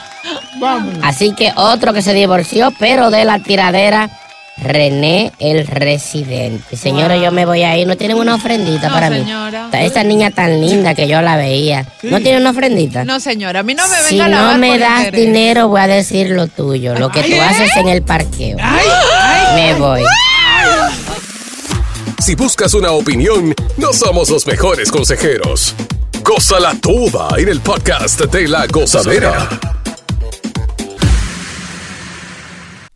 Vamos. 0.60 0.96
Así 1.04 1.34
que 1.34 1.52
otro 1.56 1.94
que 1.94 2.02
se 2.02 2.14
divorció, 2.14 2.72
pero 2.80 3.10
de 3.10 3.26
la 3.26 3.40
tiradera, 3.40 4.10
René 4.58 5.34
el 5.40 5.68
residente. 5.68 6.78
Señora, 6.78 7.18
yo 7.18 7.32
me 7.32 7.46
voy 7.46 7.64
a 7.64 7.78
ir. 7.78 7.86
¿No 7.88 7.98
tienen 7.98 8.18
una 8.18 8.36
ofrendita 8.36 8.88
No, 8.88 8.94
para 8.94 9.10
señora. 9.10 9.68
mí? 9.72 9.80
Esta 9.86 10.04
niña 10.04 10.32
tan 10.32 10.62
linda 10.62 10.96
que 10.96 11.08
yo 11.10 11.22
la 11.22 11.36
veía. 11.36 11.86
¿No 12.04 12.20
tiene 12.22 12.38
una 12.40 12.52
ofrendita? 12.52 13.04
No, 13.04 13.20
señora, 13.20 13.60
a 13.60 13.64
mí 13.64 13.74
no 13.76 13.84
me 13.88 13.96
venga 13.96 14.08
Si 14.10 14.20
a 14.22 14.28
no 14.30 14.58
me 14.58 14.80
das 14.80 15.06
interés. 15.08 15.26
dinero, 15.26 15.68
voy 15.68 15.82
a 15.82 15.88
decir 15.88 16.30
lo 16.30 16.48
tuyo, 16.48 16.96
lo 16.96 17.10
que 17.10 17.22
tú 17.24 17.42
haces 17.42 17.76
en 17.76 17.90
el 17.90 18.02
parqueo. 18.02 18.58
Me 19.56 19.74
voy. 19.76 20.04
Si 22.20 22.34
buscas 22.36 22.74
una 22.74 22.92
opinión, 22.92 23.54
no 23.78 23.94
somos 23.94 24.30
los 24.30 24.48
mejores 24.48 24.90
consejeros. 24.90 25.76
Gózala 26.24 26.74
toda 26.82 27.28
en 27.38 27.50
el 27.50 27.60
podcast 27.60 28.22
de 28.22 28.48
la 28.48 28.66
gozadera. 28.68 29.48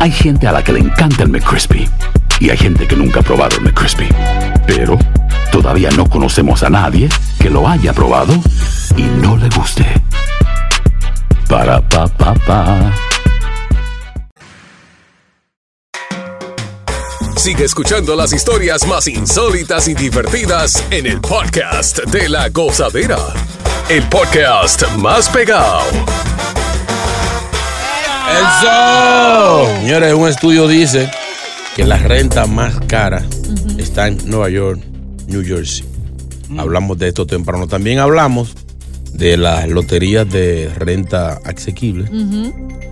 Hay 0.00 0.10
gente 0.10 0.46
a 0.46 0.52
la 0.52 0.64
que 0.64 0.72
le 0.72 0.80
encanta 0.80 1.24
el 1.24 1.28
McCrispy 1.28 1.86
y 2.38 2.48
hay 2.48 2.56
gente 2.56 2.88
que 2.88 2.96
nunca 2.96 3.20
ha 3.20 3.22
probado 3.22 3.58
el 3.58 3.64
McCrispy. 3.64 4.08
Pero 4.66 4.98
todavía 5.52 5.90
no 5.90 6.08
conocemos 6.08 6.62
a 6.62 6.70
nadie 6.70 7.10
que 7.38 7.50
lo 7.50 7.68
haya 7.68 7.92
probado 7.92 8.32
y 8.96 9.02
no 9.02 9.36
le 9.36 9.50
guste. 9.50 9.84
Para 11.46 11.86
pa 11.86 12.06
pa 12.08 12.32
pa. 12.32 12.94
Sigue 17.36 17.66
escuchando 17.66 18.16
las 18.16 18.32
historias 18.32 18.86
más 18.86 19.06
insólitas 19.06 19.86
y 19.86 19.92
divertidas 19.92 20.82
en 20.90 21.08
el 21.08 21.20
podcast 21.20 21.98
de 22.04 22.26
la 22.30 22.48
gozadera. 22.48 23.18
El 23.90 24.04
podcast 24.04 24.82
más 24.96 25.28
pegado. 25.28 25.82
¡Eso! 28.30 29.80
Señores, 29.80 30.14
un 30.14 30.28
estudio 30.28 30.68
dice 30.68 31.10
que 31.76 31.84
la 31.84 31.96
renta 31.96 32.46
más 32.46 32.78
cara 32.86 33.24
está 33.78 34.08
en 34.08 34.18
Nueva 34.26 34.48
York, 34.50 34.80
New 35.28 35.44
Jersey. 35.44 35.84
Hablamos 36.56 36.98
de 36.98 37.08
esto 37.08 37.26
temprano. 37.26 37.66
También 37.66 37.98
hablamos 37.98 38.54
de 39.12 39.36
las 39.36 39.68
loterías 39.68 40.28
de 40.30 40.70
renta 40.76 41.40
asequible, 41.44 42.08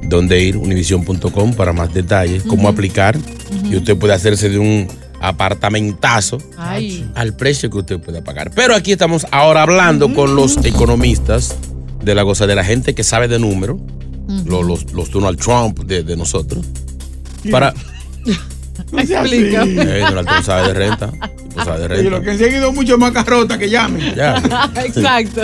donde 0.02 0.42
ir, 0.42 0.56
univision.com 0.56 1.54
para 1.54 1.72
más 1.72 1.92
detalles, 1.94 2.42
cómo 2.44 2.68
aplicar. 2.68 3.16
Y 3.64 3.76
usted 3.76 3.96
puede 3.96 4.14
hacerse 4.14 4.48
de 4.48 4.58
un 4.58 4.88
apartamentazo 5.20 6.38
Ay. 6.56 7.10
al 7.14 7.34
precio 7.34 7.70
que 7.70 7.78
usted 7.78 7.98
pueda 7.98 8.22
pagar. 8.22 8.50
Pero 8.54 8.74
aquí 8.74 8.92
estamos 8.92 9.26
ahora 9.30 9.62
hablando 9.62 10.12
con 10.14 10.36
los 10.36 10.56
economistas 10.64 11.56
de 12.02 12.14
la 12.14 12.22
gozadera, 12.22 12.64
gente 12.64 12.94
que 12.94 13.04
sabe 13.04 13.28
de 13.28 13.38
los, 14.46 14.64
los, 14.64 14.92
los 14.92 15.10
Donald 15.10 15.38
Trump 15.40 15.80
de, 15.80 16.02
de 16.02 16.16
nosotros, 16.16 16.64
para... 17.50 17.74
Explica. 18.96 19.64
Eh, 19.64 20.00
Donald 20.08 20.28
Trump 20.28 20.44
sabe 20.44 20.68
de 20.68 20.74
renta, 20.74 21.10
sabe 21.64 21.88
de 21.88 22.00
Y 22.00 22.04
lo 22.04 22.18
renta. 22.20 22.30
que 22.30 22.38
se 22.38 22.44
han 22.46 22.54
ido 22.54 22.72
mucho 22.72 22.96
más 22.96 23.10
carrota 23.10 23.58
que 23.58 23.68
llamen. 23.68 24.14
Ya. 24.14 24.36
Exacto. 24.84 25.42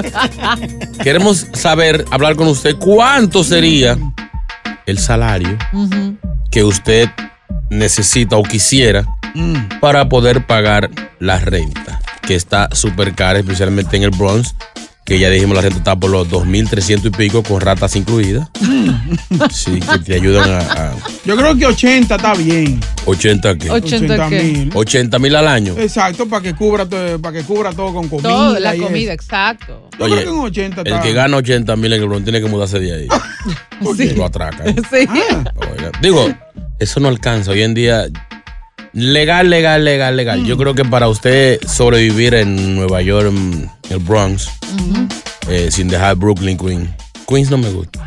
Queremos 1.03 1.47
saber, 1.53 2.05
hablar 2.11 2.37
con 2.37 2.47
usted, 2.47 2.77
cuánto 2.77 3.42
sería 3.42 3.99
el 4.87 4.99
salario 4.99 5.59
que 6.51 6.62
usted 6.62 7.09
necesita 7.70 8.37
o 8.37 8.42
quisiera 8.44 9.05
para 9.81 10.09
poder 10.09 10.47
pagar 10.47 10.90
la 11.18 11.38
renta, 11.40 12.01
que 12.23 12.37
está 12.37 12.68
súper 12.73 13.14
cara, 13.14 13.40
especialmente 13.40 13.97
en 13.97 14.05
el 14.05 14.11
Bronx, 14.11 14.55
que 15.05 15.19
ya 15.19 15.29
dijimos 15.29 15.55
la 15.55 15.61
renta 15.62 15.79
está 15.79 15.97
por 15.97 16.11
los 16.11 16.29
2.300 16.31 17.07
y 17.07 17.11
pico 17.11 17.43
con 17.43 17.61
ratas 17.61 17.95
incluidas. 17.97 18.49
Sí, 19.51 19.81
que 19.81 19.99
te 19.99 20.14
ayudan 20.14 20.49
a, 20.51 20.59
a 20.59 20.95
Yo 21.25 21.37
creo 21.37 21.57
que 21.57 21.67
80 21.67 22.14
está 22.14 22.35
bien. 22.35 22.81
80 23.05 23.59
qué? 23.59 23.71
80 23.71 24.29
qué? 24.29 24.43
mil. 24.43 24.71
80 24.73 25.19
mil 25.19 25.37
al 25.37 25.49
año. 25.49 25.75
Exacto, 25.79 26.27
para 26.29 26.43
que 26.43 26.55
cubra 26.55 26.87
todo, 26.88 27.21
para 27.21 27.38
que 27.38 27.45
cubra 27.45 27.73
todo 27.73 27.93
con 27.93 28.09
comida. 28.09 28.29
Todo, 28.29 28.59
la 28.61 28.75
y 28.77 28.81
comida, 28.81 29.12
eso. 29.12 29.23
exacto. 29.23 29.88
Yo 29.99 30.07
creo 30.07 30.23
que 30.25 30.31
un 30.31 30.47
80 30.47 30.81
el 30.83 30.87
está. 30.87 31.01
que 31.01 31.12
gana 31.12 31.37
80 31.37 31.77
mil 31.77 31.93
en 31.93 32.01
el 32.03 32.09
Bronx 32.09 32.25
tiene 32.25 32.40
que 32.40 32.47
mudarse 32.49 32.79
de 32.79 32.95
ahí. 32.95 33.09
Lo 34.17 34.25
atracan. 34.25 34.75
Sí. 34.90 35.07
Oiga, 35.57 35.90
Digo, 36.01 36.29
eso 36.79 37.01
no 37.01 37.09
alcanza. 37.09 37.51
Hoy 37.51 37.62
en 37.62 37.75
día, 37.75 38.07
legal, 38.94 39.50
legal, 39.50 39.85
legal, 39.85 40.16
legal. 40.16 40.40
Mm. 40.40 40.46
Yo 40.46 40.57
creo 40.57 40.74
que 40.74 40.85
para 40.85 41.09
usted 41.09 41.61
sobrevivir 41.66 42.35
en 42.35 42.76
Nueva 42.76 43.02
York, 43.02 43.26
en 43.28 43.70
el 43.90 43.98
Bronx, 43.98 44.48
eh, 45.48 45.68
sin 45.70 45.88
dejar 45.88 46.16
Brooklyn, 46.16 46.57
Queens. 46.57 46.88
Queens 47.28 47.50
no 47.50 47.59
me 47.59 47.70
gusta. 47.70 48.00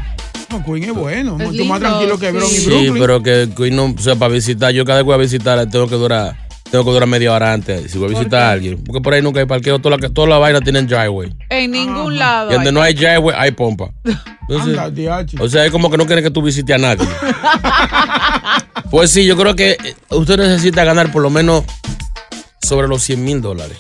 No, 0.50 0.63
Queen 0.63 0.84
es 0.86 0.93
bueno, 0.93 1.38
Es 1.39 1.47
mucho 1.47 1.65
más 1.65 1.80
tranquilo 1.82 2.17
que 2.17 2.32
Bronx 2.32 2.54
y 2.54 2.58
Sí, 2.58 2.65
Brooklyn. 2.69 2.97
pero 3.00 3.21
que 3.23 3.50
Queens 3.56 3.76
no, 3.76 3.86
o 3.86 4.02
sea, 4.02 4.15
para 4.15 4.34
visitar, 4.34 4.71
yo 4.71 4.86
cada 4.86 5.00
vez 5.00 5.04
que 5.04 5.06
voy 5.08 5.15
a 5.15 5.17
visitar, 5.17 5.69
tengo 5.69 5.88
que 5.88 5.95
durar. 5.95 6.47
Tengo 6.71 6.84
que 6.84 6.91
durar 6.91 7.08
media 7.08 7.32
hora 7.34 7.53
antes 7.53 7.91
si 7.91 7.97
voy 7.97 8.08
a 8.08 8.17
visitar 8.17 8.41
a 8.41 8.51
alguien. 8.51 8.84
Porque 8.84 9.01
por 9.01 9.13
ahí 9.13 9.21
nunca 9.21 9.39
hay 9.39 9.45
parqueo. 9.45 9.80
Todas 9.80 10.01
las 10.01 10.13
todas 10.13 10.30
las 10.30 10.39
vainas 10.39 10.62
tienen 10.62 10.86
driveway. 10.88 11.34
En 11.49 11.71
ningún 11.71 12.17
lado. 12.17 12.51
Y 12.51 12.53
donde 12.53 12.71
no 12.71 12.82
hay 12.82 12.93
driveway, 12.93 13.36
hay 13.38 13.51
pompa. 13.51 13.91
Entonces, 14.03 14.77
Anda, 14.77 14.89
diache. 14.89 15.38
o 15.39 15.47
sea, 15.47 15.65
es 15.65 15.71
como 15.71 15.89
que 15.89 15.97
no 15.97 16.06
quieren 16.06 16.23
que 16.23 16.32
tú 16.32 16.41
visites 16.41 16.75
a 16.75 16.80
nadie. 16.80 17.08
pues 18.91 19.12
sí, 19.12 19.25
yo 19.25 19.36
creo 19.38 19.56
que 19.56 19.71
eh, 19.71 19.95
usted 20.10 20.38
necesita 20.38 20.84
ganar 20.84 21.12
por 21.12 21.21
lo 21.21 21.30
menos 21.30 21.63
sobre 22.62 22.88
los 22.88 23.01
100 23.03 23.23
mil 23.23 23.41
dólares. 23.41 23.77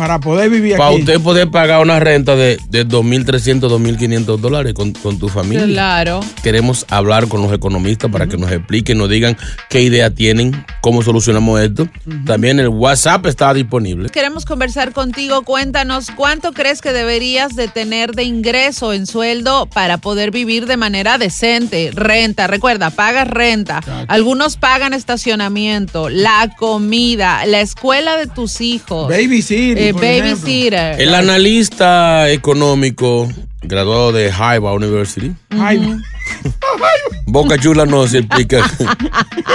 Para 0.00 0.18
poder 0.18 0.48
vivir 0.48 0.78
Para 0.78 0.90
aquí. 0.92 1.00
usted 1.00 1.20
poder 1.20 1.50
pagar 1.50 1.82
una 1.82 2.00
renta 2.00 2.34
de, 2.34 2.58
de 2.70 2.86
2.300, 2.88 3.60
2.500 3.60 4.38
dólares 4.38 4.72
con, 4.72 4.92
con 4.92 5.18
tu 5.18 5.28
familia. 5.28 5.66
Claro. 5.66 6.20
Queremos 6.42 6.86
hablar 6.88 7.28
con 7.28 7.42
los 7.42 7.52
economistas 7.52 8.10
para 8.10 8.26
que 8.26 8.38
nos 8.38 8.50
expliquen, 8.50 8.96
nos 8.96 9.10
digan 9.10 9.36
qué 9.68 9.82
idea 9.82 10.08
tienen 10.08 10.64
cómo 10.80 11.02
solucionamos 11.02 11.60
esto. 11.60 11.86
También 12.24 12.58
el 12.60 12.68
WhatsApp 12.68 13.26
está 13.26 13.52
disponible. 13.52 14.08
Queremos 14.08 14.46
conversar 14.46 14.92
contigo. 14.92 15.42
Cuéntanos 15.42 16.10
cuánto 16.16 16.52
crees 16.52 16.80
que 16.80 16.92
deberías 16.94 17.54
de 17.54 17.68
tener 17.68 18.12
de 18.14 18.22
ingreso 18.24 18.94
en 18.94 19.06
sueldo 19.06 19.66
para 19.66 19.98
poder 19.98 20.30
vivir 20.30 20.64
de 20.66 20.78
manera 20.78 21.18
decente. 21.18 21.90
Renta, 21.92 22.46
recuerda, 22.46 22.88
pagas 22.88 23.28
renta. 23.28 23.80
Algunos 24.08 24.56
pagan 24.56 24.94
estacionamiento, 24.94 26.08
la 26.08 26.50
comida, 26.58 27.44
la 27.44 27.60
escuela 27.60 28.16
de 28.16 28.26
tus 28.26 28.62
hijos. 28.62 29.08
Babysitter, 29.08 29.78
Eh, 29.88 29.89
ejemplo. 29.90 30.24
babysitter. 30.24 31.00
El 31.00 31.14
analista 31.14 32.30
económico 32.30 33.28
graduado 33.62 34.12
de 34.12 34.30
Harvard 34.30 34.76
University, 34.76 35.32
Boca 37.26 37.58
Chula 37.58 37.86
nos 37.86 38.14
explica 38.14 38.68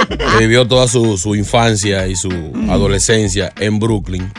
que 0.08 0.38
vivió 0.38 0.66
toda 0.66 0.88
su, 0.88 1.18
su 1.18 1.34
infancia 1.34 2.06
y 2.06 2.16
su 2.16 2.30
adolescencia 2.70 3.52
en 3.58 3.78
Brooklyn. 3.78 4.32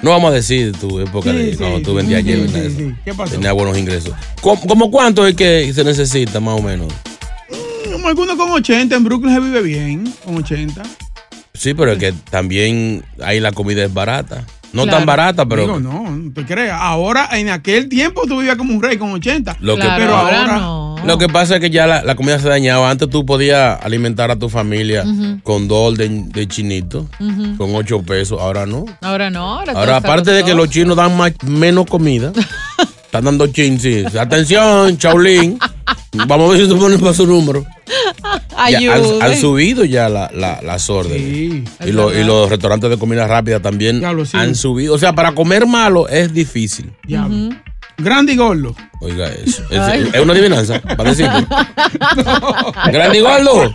No 0.00 0.10
vamos 0.10 0.30
a 0.30 0.34
decir 0.34 0.72
tu 0.72 1.00
época 1.00 1.32
de 1.32 1.56
cuando 1.56 1.82
tú 1.82 1.94
vendías 1.94 2.22
sí, 2.22 2.32
sí, 2.32 2.40
de 2.40 2.70
sí. 2.70 2.82
eso. 2.82 2.96
¿Qué 3.04 3.14
pasó? 3.14 3.32
Tenía 3.32 3.52
buenos 3.52 3.76
ingresos. 3.76 4.14
¿Cómo, 4.40 4.60
cómo 4.66 4.90
cuánto 4.90 5.26
es 5.26 5.34
que 5.34 5.72
se 5.74 5.82
necesita 5.82 6.38
más 6.38 6.58
o 6.58 6.62
menos? 6.62 6.92
Como 7.90 8.06
algunos 8.06 8.36
con 8.36 8.50
80, 8.50 8.94
en 8.94 9.04
Brooklyn 9.04 9.34
se 9.34 9.40
vive 9.40 9.62
bien, 9.62 10.14
con 10.24 10.36
80. 10.36 10.82
Sí, 11.52 11.74
pero 11.74 11.92
es 11.92 11.98
que 11.98 12.12
también 12.30 13.04
ahí 13.20 13.40
la 13.40 13.50
comida 13.50 13.84
es 13.84 13.92
barata. 13.92 14.44
No 14.72 14.82
Claro. 14.82 14.98
tan 14.98 15.06
barata, 15.06 15.46
pero 15.46 15.62
Digo, 15.62 15.80
no, 15.80 16.10
no 16.10 16.32
te 16.32 16.44
creas. 16.44 16.78
Ahora, 16.80 17.28
en 17.32 17.48
aquel 17.48 17.88
tiempo 17.88 18.22
tú 18.26 18.36
vivías 18.38 18.56
como 18.56 18.74
un 18.74 18.82
rey 18.82 18.98
con 18.98 19.10
80. 19.12 19.56
Lo 19.60 19.76
que- 19.76 19.88
pero 19.96 20.14
ahora, 20.14 21.04
Lo 21.06 21.16
que 21.16 21.28
pasa 21.28 21.54
es 21.54 21.60
que 21.60 21.70
ya 21.70 21.86
la, 21.86 22.02
la 22.02 22.14
comida 22.16 22.38
se 22.38 22.48
dañaba. 22.48 22.90
Antes 22.90 23.08
tú 23.08 23.24
podías 23.24 23.80
alimentar 23.82 24.30
a 24.30 24.36
tu 24.36 24.48
familia 24.48 25.04
con 25.42 25.68
dos 25.68 25.96
de, 25.96 26.08
de 26.08 26.46
chinito, 26.48 27.06
con 27.56 27.74
ocho 27.74 28.02
pesos. 28.02 28.38
Ahora 28.40 28.66
no. 28.66 28.84
Ahora 29.00 29.30
no. 29.30 29.58
Ahora, 29.60 29.72
Ahora, 29.72 29.96
aparte 29.96 30.32
de 30.32 30.44
que 30.44 30.54
los 30.54 30.68
chinos 30.68 30.96
dan 30.96 31.16
más, 31.16 31.32
menos 31.46 31.86
comida, 31.86 32.32
están 33.04 33.24
dando 33.24 33.46
chin, 33.46 33.78
sí. 33.80 34.04
Atención, 34.18 34.98
Chaulín. 34.98 35.58
Vamos 36.26 36.48
a 36.48 36.52
ver 36.56 36.62
si 36.62 36.68
tú 36.68 36.78
pones 36.78 36.98
para 37.00 37.12
su 37.14 37.26
número. 37.26 37.64
Ya 38.70 38.94
han, 39.20 39.36
subido 39.36 39.84
ya 39.84 40.08
la- 40.08 40.30
la- 40.34 40.60
las 40.62 40.90
órdenes. 40.90 41.20
y, 41.86 41.92
lo- 41.92 42.10
los 42.24 42.50
restaurantes 42.50 42.90
de 42.90 42.98
comida 42.98 43.26
rápida 43.26 43.60
también 43.60 44.00
han 44.36 44.54
subido. 44.56 44.94
O 44.94 44.98
sea, 44.98 45.12
para 45.14 45.32
comer 45.32 45.66
malo 45.66 46.08
es 46.08 46.32
difícil. 46.34 46.92
Diablo. 47.04 47.50
Grande 47.98 48.32
y 48.32 48.36
gordo. 48.36 48.74
Oiga 49.00 49.28
eso. 49.28 49.62
Es, 49.70 50.20
una 50.20 50.32
adivinanza, 50.32 50.80
para. 50.80 51.12
Grande 52.92 53.18
y 53.18 53.20
gordo. 53.20 53.72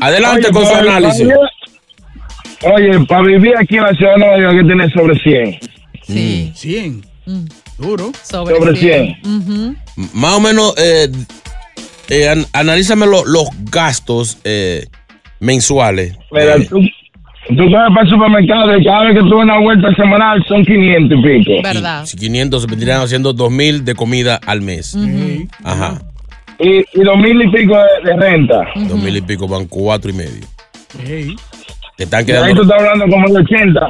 Adelante 0.00 0.50
con 0.50 0.66
su 0.66 0.74
análisis. 0.74 1.28
Oye, 2.62 3.04
para 3.06 3.22
vivir 3.22 3.54
aquí 3.58 3.76
en 3.76 3.82
la 3.82 3.92
ciudad 3.94 4.12
de 4.14 4.18
Nueva 4.18 4.38
York 4.38 4.50
hay 4.52 4.62
que 4.62 4.68
tener 4.68 4.92
sobre 4.92 5.18
100. 5.18 5.60
Sí. 6.06 6.52
100. 6.54 7.04
Duro. 7.78 8.12
Sobre, 8.22 8.56
Sobre 8.56 8.76
100. 8.76 9.16
100. 9.22 9.36
Ujú. 9.36 9.76
Más 10.14 10.34
o 10.34 10.40
menos, 10.40 10.74
eh, 10.78 11.10
eh, 12.08 12.28
an- 12.28 12.46
analízame 12.52 13.06
lo- 13.06 13.24
los 13.24 13.44
gastos 13.70 14.38
eh, 14.44 14.86
mensuales. 15.40 16.16
Mira, 16.30 16.56
Eh, 16.56 16.66
tú, 16.68 16.80
tú 17.56 17.70
vas 17.70 17.88
para 17.90 18.02
el 18.02 18.08
supermercado 18.10 18.78
y 18.78 18.84
cada 18.84 19.04
vez 19.04 19.14
que 19.14 19.20
tú 19.28 19.38
una 19.40 19.58
vuelta 19.58 19.94
semanal 19.96 20.44
son 20.48 20.64
500 20.64 21.18
y 21.18 21.22
pico. 21.22 21.62
¿Verdad? 21.62 22.04
Si 22.06 22.16
500 22.16 22.62
se 22.62 22.68
vendrían 22.68 23.00
haciendo 23.00 23.32
2000 23.32 23.84
de 23.84 23.94
comida 23.94 24.38
al 24.46 24.60
mes. 24.60 24.96
Ajá. 25.62 26.00
Y, 26.60 26.78
y 26.78 27.02
dos 27.02 27.18
mil 27.18 27.42
y 27.42 27.50
pico 27.50 27.76
de, 27.76 28.10
de 28.10 28.16
renta. 28.16 28.64
2000 28.76 29.16
y 29.16 29.20
pico 29.22 29.48
van 29.48 29.66
cuatro 29.66 30.10
y 30.10 30.14
medio. 30.14 30.46
Te 31.96 32.04
están 32.04 32.28
Y 32.28 32.32
ahí 32.32 32.54
tú 32.54 32.60
quedando, 32.60 32.62
estás 32.62 32.78
hablando 32.80 33.04
como 33.08 33.28
de 33.28 33.38
80. 33.42 33.86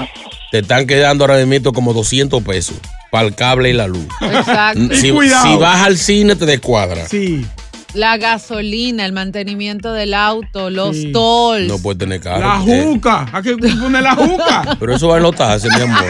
te 0.50 0.58
están 0.60 0.86
quedando 0.86 1.24
ahora 1.24 1.44
mismo 1.44 1.72
como 1.72 1.92
200 1.92 2.42
pesos 2.42 2.80
para 3.14 3.28
el 3.28 3.34
cable 3.36 3.70
y 3.70 3.74
la 3.74 3.86
luz. 3.86 4.04
Exacto. 4.20 4.92
Si, 4.96 5.12
cuidado. 5.12 5.46
si 5.46 5.56
vas 5.56 5.82
al 5.86 5.96
cine 5.96 6.34
te 6.34 6.46
descuadra. 6.46 7.06
Sí. 7.08 7.46
La 7.92 8.16
gasolina, 8.16 9.06
el 9.06 9.12
mantenimiento 9.12 9.92
del 9.92 10.14
auto, 10.14 10.68
los 10.68 10.96
Sí. 10.96 11.12
tolls. 11.12 11.68
No 11.68 11.78
puedes 11.78 12.00
tener 12.00 12.20
carro. 12.20 12.40
La 12.40 12.60
Eh, 12.66 12.82
juca. 12.86 13.24
Hay 13.32 13.42
que 13.44 13.56
poner 13.56 14.02
la 14.02 14.16
juca. 14.16 14.76
pero 14.80 14.96
eso 14.96 15.06
va 15.06 15.18
en 15.18 15.22
los 15.22 15.36
taxis, 15.36 15.70
mi 15.76 15.80
amor. 15.82 16.04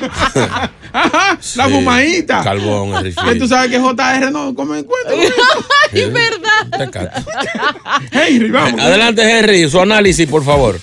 Ajá, 0.92 1.38
la 1.56 1.66
Sí, 1.66 1.72
fumadita. 1.72 2.40
Carbón, 2.44 3.04
el 3.04 3.12
Que 3.16 3.34
tú 3.34 3.48
sabes 3.48 3.68
que 3.68 3.80
JR 3.80 4.30
no 4.30 4.54
come 4.54 4.78
en 4.78 4.84
cuenta. 4.84 5.10
Ay, 5.92 6.04
verdad. 6.10 6.92
Henry, 8.12 8.50
vamos. 8.52 8.80
Adelante, 8.80 9.38
Henry, 9.38 9.68
su 9.68 9.80
análisis, 9.80 10.28
por 10.28 10.44
favor. 10.44 10.78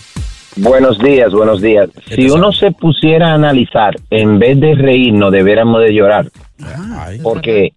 Buenos 0.58 1.00
días, 1.00 1.32
buenos 1.32 1.62
días. 1.62 1.90
Si 2.14 2.30
uno 2.30 2.52
se 2.52 2.72
pusiera 2.72 3.32
a 3.32 3.36
analizar, 3.36 3.96
en 4.10 4.38
vez 4.38 4.60
de 4.60 4.76
reírnos, 4.76 5.32
deberíamos 5.32 5.82
de 5.82 5.94
llorar. 5.94 6.28
Porque, 7.24 7.74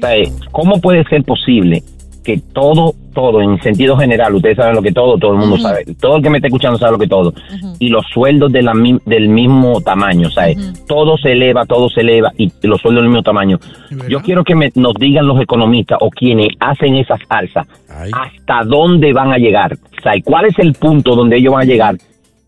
¿sabe? 0.00 0.30
¿cómo 0.52 0.80
puede 0.80 1.04
ser 1.04 1.24
posible 1.24 1.82
que 2.28 2.38
todo, 2.52 2.94
todo, 3.14 3.40
en 3.40 3.58
sentido 3.62 3.96
general, 3.96 4.34
ustedes 4.34 4.58
saben 4.58 4.74
lo 4.74 4.82
que 4.82 4.92
todo, 4.92 5.16
todo 5.16 5.32
el 5.32 5.38
mundo 5.38 5.56
sabe, 5.56 5.86
todo 5.98 6.18
el 6.18 6.22
que 6.22 6.28
me 6.28 6.36
está 6.36 6.48
escuchando 6.48 6.78
sabe 6.78 6.92
lo 6.92 6.98
que 6.98 7.06
todo, 7.06 7.32
y 7.78 7.88
los 7.88 8.04
sueldos 8.12 8.52
de 8.52 8.60
la, 8.60 8.74
del 9.06 9.30
mismo 9.30 9.80
tamaño, 9.80 10.28
¿sabe? 10.28 10.54
Todo 10.86 11.16
se 11.16 11.32
eleva, 11.32 11.64
todo 11.64 11.88
se 11.88 12.02
eleva, 12.02 12.30
y 12.36 12.52
los 12.64 12.82
sueldos 12.82 13.02
del 13.02 13.08
mismo 13.08 13.22
tamaño. 13.22 13.58
Yo 14.10 14.20
quiero 14.20 14.44
que 14.44 14.54
me, 14.54 14.70
nos 14.74 14.92
digan 15.00 15.26
los 15.26 15.40
economistas 15.40 15.96
o 16.02 16.10
quienes 16.10 16.48
hacen 16.60 16.96
esas 16.96 17.20
alzas, 17.30 17.66
hasta 17.88 18.62
dónde 18.62 19.14
van 19.14 19.32
a 19.32 19.38
llegar, 19.38 19.78
¿sabe? 20.02 20.20
¿Cuál 20.22 20.44
es 20.44 20.58
el 20.58 20.74
punto 20.74 21.16
donde 21.16 21.38
ellos 21.38 21.54
van 21.54 21.62
a 21.62 21.64
llegar? 21.64 21.96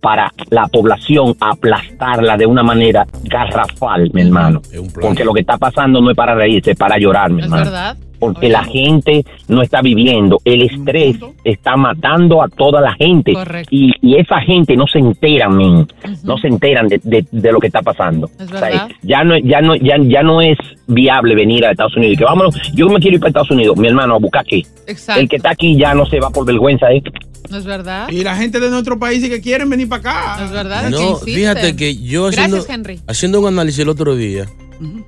Para 0.01 0.33
la 0.51 0.67
población 0.69 1.35
aplastarla 1.41 2.37
de 2.37 2.47
una 2.47 2.63
manera 2.63 3.07
garrafal, 3.25 4.11
mi 4.13 4.23
hermano. 4.23 4.61
Porque 5.01 5.25
lo 5.25 5.33
que 5.33 5.41
está 5.41 5.59
pasando 5.59 6.01
no 6.01 6.11
es 6.11 6.17
para 6.17 6.35
reírse, 6.35 6.73
es 6.73 6.77
para 6.79 6.99
llorar, 6.99 7.31
mi 7.31 7.41
Es 7.41 7.45
hermano. 7.45 7.65
verdad. 7.65 7.97
Porque 8.19 8.51
la 8.51 8.63
gente 8.65 9.25
no 9.49 9.63
está 9.63 9.81
viviendo. 9.81 10.39
El 10.45 10.61
estrés 10.63 11.17
está 11.43 11.75
matando 11.77 12.43
a 12.43 12.49
toda 12.49 12.79
la 12.83 12.93
gente. 12.93 13.33
Y, 13.71 13.93
y 14.03 14.17
esa 14.19 14.41
gente 14.41 14.77
no 14.77 14.87
se 14.87 14.99
enteran, 14.99 15.57
men. 15.57 15.87
No 16.23 16.37
se 16.37 16.49
enteran 16.49 16.87
de, 16.89 17.01
de- 17.03 17.25
de 17.31 17.51
lo 17.53 17.59
que 17.59 17.69
está 17.69 17.81
pasando. 17.81 18.29
Es 18.39 18.43
O 18.53 18.59
sea, 18.59 18.61
verdad. 18.61 18.89
ya 19.01 19.25
no, 19.25 19.39
ya 19.39 19.63
no, 19.63 19.75
ya, 19.75 19.97
ya 19.99 20.23
no 20.23 20.43
es 20.43 20.59
viable 20.87 21.35
venir 21.35 21.65
a 21.65 21.71
Estados 21.71 21.97
Unidos. 21.97 22.13
y 22.15 22.17
Que 22.19 22.25
vámonos, 22.25 22.55
yo 22.75 22.91
me 22.91 23.01
quiero 23.01 23.15
ir 23.15 23.21
para 23.21 23.29
Estados 23.31 23.51
Unidos, 23.53 23.79
mi 23.79 23.89
hermano, 23.89 24.17
a 24.17 24.19
buscar 24.19 24.45
qué. 24.45 24.65
Exacto. 24.87 25.19
El 25.23 25.27
que 25.27 25.37
está 25.37 25.53
aquí 25.53 25.75
ya 25.79 25.95
no 25.95 26.05
se 26.05 26.21
va 26.21 26.29
por 26.29 26.45
vergüenza, 26.45 26.93
¿eh? 26.93 27.03
¿No 27.49 27.57
es 27.57 27.65
verdad? 27.65 28.09
Y 28.11 28.23
la 28.23 28.37
gente 28.37 28.61
de 28.61 28.71
nuestro 28.71 28.99
país 28.99 29.23
sí 29.23 29.29
que 29.29 29.41
quieren 29.41 29.69
venir 29.71 29.89
para 29.89 30.35
acá. 30.37 30.45
Es 30.45 30.51
verdad. 30.51 30.91
No, 30.91 31.21
que 31.21 31.33
fíjate 31.33 31.77
que 31.77 31.97
yo 31.97 32.27
haciendo, 32.29 32.57
Gracias, 32.57 32.75
Henry. 32.75 33.01
haciendo 33.07 33.41
un 33.41 33.47
análisis 33.49 33.81
el 33.81 33.89
otro 33.89 34.17
día, 34.17 34.47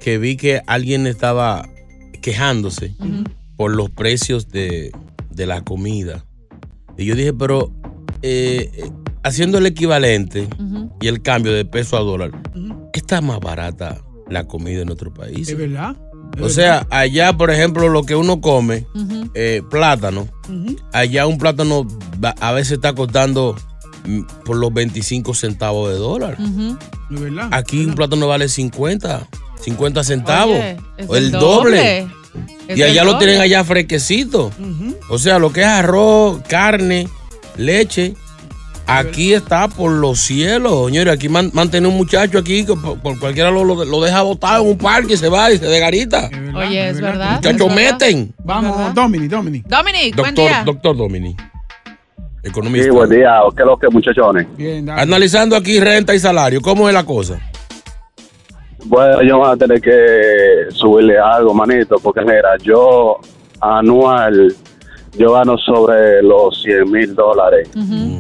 que 0.01 0.19
vi 0.19 0.37
que 0.37 0.63
alguien 0.67 1.07
estaba 1.07 1.69
quejándose 2.21 2.95
por 3.57 3.75
los 3.75 3.91
precios 3.91 4.49
de, 4.49 4.93
de 5.31 5.47
la 5.47 5.63
comida. 5.63 6.25
Y 6.97 7.05
yo 7.07 7.15
dije, 7.15 7.33
pero 7.33 7.73
eh, 8.23 8.71
eh, 8.75 8.91
haciendo 9.23 9.59
el 9.59 9.67
equivalente 9.67 10.49
y 11.01 11.09
el 11.09 11.23
cambio 11.23 11.53
de 11.53 11.65
peso 11.65 11.97
a 11.97 12.01
dólar, 12.01 12.33
está 12.93 13.21
más 13.21 13.41
barata 13.41 14.01
la 14.29 14.47
comida 14.47 14.81
en 14.83 14.87
nuestro 14.87 15.13
país. 15.13 15.49
Es 15.49 15.57
verdad. 15.57 15.97
O 16.41 16.49
sea, 16.49 16.87
allá, 16.91 17.33
por 17.35 17.51
ejemplo, 17.51 17.89
lo 17.89 18.05
que 18.05 18.15
uno 18.17 18.41
come, 18.41 18.87
eh, 19.35 19.63
plátano, 19.71 20.29
allá 20.93 21.27
un 21.27 21.39
plátano 21.39 21.87
a 22.41 22.53
veces 22.53 22.73
está 22.73 22.95
costando 22.95 23.57
mm, 24.05 24.23
por 24.45 24.57
los 24.57 24.73
25 24.73 25.35
centavos 25.35 25.91
de 25.91 25.97
dólar. 25.97 26.39
Verdad. 27.11 27.49
Aquí 27.53 27.85
un 27.85 27.95
plátano 27.95 28.27
vale 28.27 28.49
50, 28.49 29.29
50 29.61 30.05
centavos. 30.05 30.57
Oye, 30.57 30.77
o 31.07 31.17
el 31.17 31.25
el 31.27 31.33
doble. 31.33 32.09
Y 32.75 32.83
allá 32.83 33.05
lo 33.05 33.19
tienen 33.19 33.41
allá 33.41 33.63
fresquecito. 33.65 34.51
O 35.11 35.19
sea, 35.19 35.39
lo 35.39 35.53
que 35.53 35.61
es 35.61 35.67
arroz, 35.67 36.41
carne, 36.49 37.09
leche. 37.57 38.15
Aquí 38.99 39.33
está 39.35 39.69
por 39.69 39.91
los 39.91 40.19
cielos, 40.21 40.87
señores. 40.87 41.15
Aquí 41.15 41.29
man- 41.29 41.51
mantener 41.53 41.89
un 41.89 41.97
muchacho 41.97 42.39
aquí 42.39 42.65
que 42.65 42.75
por, 42.75 42.99
por 43.01 43.19
cualquiera 43.19 43.51
lo, 43.51 43.65
lo- 43.65 43.85
lo 43.85 44.01
deja 44.01 44.23
botado 44.23 44.63
en 44.65 44.71
un 44.71 44.79
parque 44.79 45.15
y 45.15 45.17
se 45.17 45.29
va 45.29 45.51
y 45.53 45.59
se 45.59 45.67
desgarita. 45.67 46.31
Oye, 46.55 46.89
es 46.89 47.01
verdad. 47.01 47.37
Muchachos 47.37 47.69
es 47.69 47.75
verdad. 47.77 47.93
meten. 47.93 48.35
Vamos, 48.45 48.95
Domini, 48.95 49.29
Domini. 49.29 49.63
Dominic, 49.67 50.17
buen 50.17 50.35
Doctor, 50.35 50.49
día. 50.51 50.63
doctor 50.65 50.97
Domini. 50.97 51.37
Economista. 52.45 52.85
Sí, 52.87 52.91
buen 52.91 53.09
día. 53.09 53.39
¿Qué 53.57 53.63
es 53.63 53.67
lo 53.67 53.77
que, 53.79 53.89
muchachones? 53.89 54.47
Analizando 54.89 55.55
aquí 55.57 55.79
renta 55.79 56.15
y 56.15 56.19
salario, 56.19 56.61
¿cómo 56.61 56.89
es 56.89 56.95
la 56.95 57.05
cosa? 57.05 57.39
Bueno, 58.85 59.21
ellos 59.21 59.39
van 59.39 59.53
a 59.53 59.57
tener 59.57 59.81
que 59.81 60.75
subirle 60.75 61.17
algo, 61.19 61.55
manito, 61.55 61.97
porque 62.03 62.21
mira, 62.23 62.57
yo 62.65 63.19
anual, 63.61 64.53
yo 65.19 65.33
gano 65.33 65.57
sobre 65.59 66.23
los 66.23 66.63
100 66.63 66.91
mil 66.91 67.15
dólares. 67.15 67.69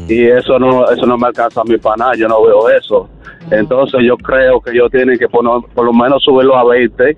Y 0.09 0.27
eso 0.27 0.59
no 0.59 0.91
eso 0.91 1.07
no 1.07 1.17
me 1.17 1.29
alcanza 1.29 1.61
a 1.63 1.65
mí 1.65 1.77
para 1.79 1.97
nada, 1.97 2.13
yo 2.17 2.29
no 2.29 2.43
veo 2.43 2.69
eso. 2.69 3.09
Entonces 3.51 4.01
yo 4.07 4.17
creo 4.17 4.61
que 4.61 4.71
ellos 4.73 4.91
tienen 4.91 5.19
que 5.19 5.29
poner, 5.29 5.53
por 5.75 5.85
lo 5.87 5.93
menos 5.93 6.23
subirlo 6.23 6.57
a 6.57 6.65
20 6.65 7.17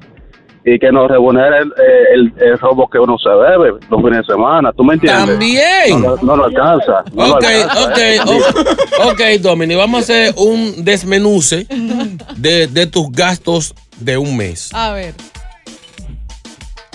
y 0.67 0.79
que 0.79 0.91
nos 0.91 1.11
remunere 1.11 1.59
el, 1.59 1.73
el, 2.15 2.33
el 2.39 2.59
robo 2.59 2.89
que 2.89 2.99
uno 2.99 3.19
se 3.19 3.29
debe 3.29 3.73
los 3.91 4.01
fines 4.03 4.19
de 4.27 4.33
semana. 4.33 4.73
¿Tú 4.73 4.83
me 4.83 4.95
entiendes? 4.95 5.27
También. 5.27 6.01
No, 6.03 6.17
no 6.23 6.37
lo 6.37 6.45
alcanza. 6.47 7.05
no 7.13 7.27
lo 7.27 7.35
Ok, 7.35 7.45
alcanza, 7.45 7.85
ok, 7.85 7.99
¿eh? 7.99 8.21
ok, 8.25 9.11
ok, 9.13 9.21
Domini, 9.43 9.75
vamos 9.75 9.99
a 9.99 10.03
hacer 10.03 10.35
un 10.39 10.83
desmenuce 10.85 11.67
de, 12.37 12.67
de 12.69 12.87
tus 12.87 13.11
gastos 13.13 13.75
de 13.99 14.17
un 14.17 14.37
mes. 14.37 14.71
A 14.73 14.93
ver. 14.93 15.15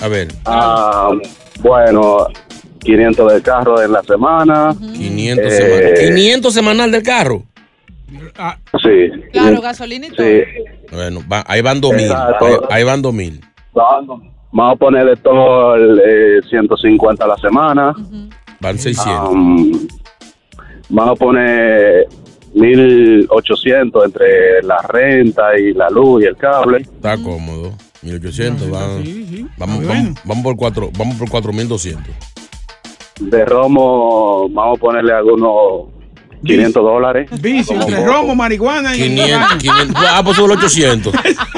A 0.02 0.08
ver, 0.08 0.30
Ah, 0.46 1.10
bueno, 1.60 2.28
500 2.80 3.34
de 3.34 3.42
carro 3.42 3.82
en 3.82 3.92
la 3.92 4.02
semana. 4.04 4.76
500 4.80 5.54
Eh, 5.54 5.58
semanal. 5.58 5.94
500 6.16 6.54
semanal 6.54 6.92
del 6.92 7.04
carro. 7.04 7.44
Sí. 8.82 9.22
Claro, 9.34 9.62
gasolina 9.62 10.08
y 10.08 10.10
todo. 10.12 10.26
Sí. 10.26 10.42
Bueno, 10.92 11.22
va- 11.32 11.44
ahí 11.48 11.62
van 11.62 11.80
2000. 11.82 12.06
Exacto. 12.08 12.46
Ahí, 12.46 12.56
ahí 12.72 12.84
van 12.84 13.02
2000. 13.02 13.42
Vamos 13.74 14.74
a 14.74 14.76
ponerle 14.78 15.16
todo 15.18 15.76
el, 15.76 16.00
eh, 16.00 16.40
150 16.50 17.26
a 17.26 17.28
la 17.28 17.38
semana. 17.38 17.94
Van 18.60 18.80
600. 18.80 19.30
Um, 19.32 19.88
vamos 20.90 21.12
a 21.12 21.16
poner 21.20 22.08
1800 22.56 24.06
entre 24.06 24.64
la 24.64 24.78
renta 24.88 25.58
y 25.60 25.74
la 25.74 25.90
luz 25.90 26.24
y 26.24 26.26
el 26.28 26.36
cable. 26.36 26.78
Está 26.80 27.16
cómodo. 27.18 27.74
1800. 28.02 28.70
van- 28.72 29.04
Vamos, 29.58 29.86
vamos, 29.86 30.14
vamos 30.24 30.44
por 30.44 30.56
cuatro, 30.56 30.90
vamos 30.98 31.16
por 31.18 31.30
4200. 31.30 32.14
De 33.20 33.46
romo, 33.46 34.48
vamos 34.50 34.78
a 34.78 34.82
ponerle 34.82 35.14
algunos 35.14 35.90
500 36.46 36.82
dólares. 36.84 37.30
Vicio, 37.42 37.76
entre 37.80 37.98
poco. 37.98 38.08
romo, 38.08 38.36
marihuana 38.36 38.96
y. 38.96 39.02
500, 39.04 39.54
500. 39.58 39.96
Ah, 40.08 40.22
pues 40.24 40.38
los 40.38 40.50
800. 40.52 41.14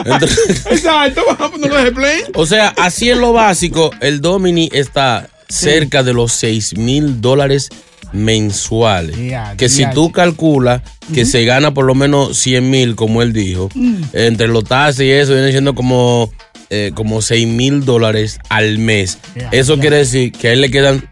Entre- 0.05 0.29
Exacto, 0.71 1.21
vamos 1.27 1.41
a 1.41 1.51
ponerlo 1.51 1.83
de 1.83 1.91
play. 1.91 2.21
O 2.35 2.45
sea, 2.45 2.73
así 2.77 3.09
en 3.09 3.21
lo 3.21 3.31
básico, 3.33 3.91
el 4.01 4.21
Domini 4.21 4.69
está 4.71 5.29
cerca 5.47 6.01
de 6.01 6.13
los 6.13 6.31
6 6.33 6.77
mil 6.77 7.21
dólares 7.21 7.69
mensuales. 8.11 9.17
Ya, 9.17 9.55
que 9.57 9.69
si 9.69 9.81
ya. 9.81 9.91
tú 9.91 10.11
calculas 10.11 10.81
que 11.13 11.25
se 11.25 11.45
gana 11.45 11.73
por 11.73 11.85
lo 11.85 11.95
menos 11.95 12.37
100 12.37 12.69
mil, 12.69 12.95
como 12.95 13.21
él 13.21 13.33
dijo, 13.33 13.69
Mm. 13.75 13.95
entre 14.13 14.47
los 14.47 14.63
taxis 14.63 15.01
y 15.05 15.11
eso 15.11 15.33
viene 15.33 15.51
siendo 15.51 15.75
como, 15.75 16.31
eh, 16.69 16.91
como 16.95 17.21
6 17.21 17.47
mil 17.47 17.85
dólares 17.85 18.39
al 18.49 18.77
mes. 18.79 19.19
Eso 19.51 19.77
quiere 19.79 19.97
decir 19.97 20.31
que 20.31 20.49
a 20.49 20.53
él 20.53 20.61
le 20.61 20.71
quedan 20.71 21.09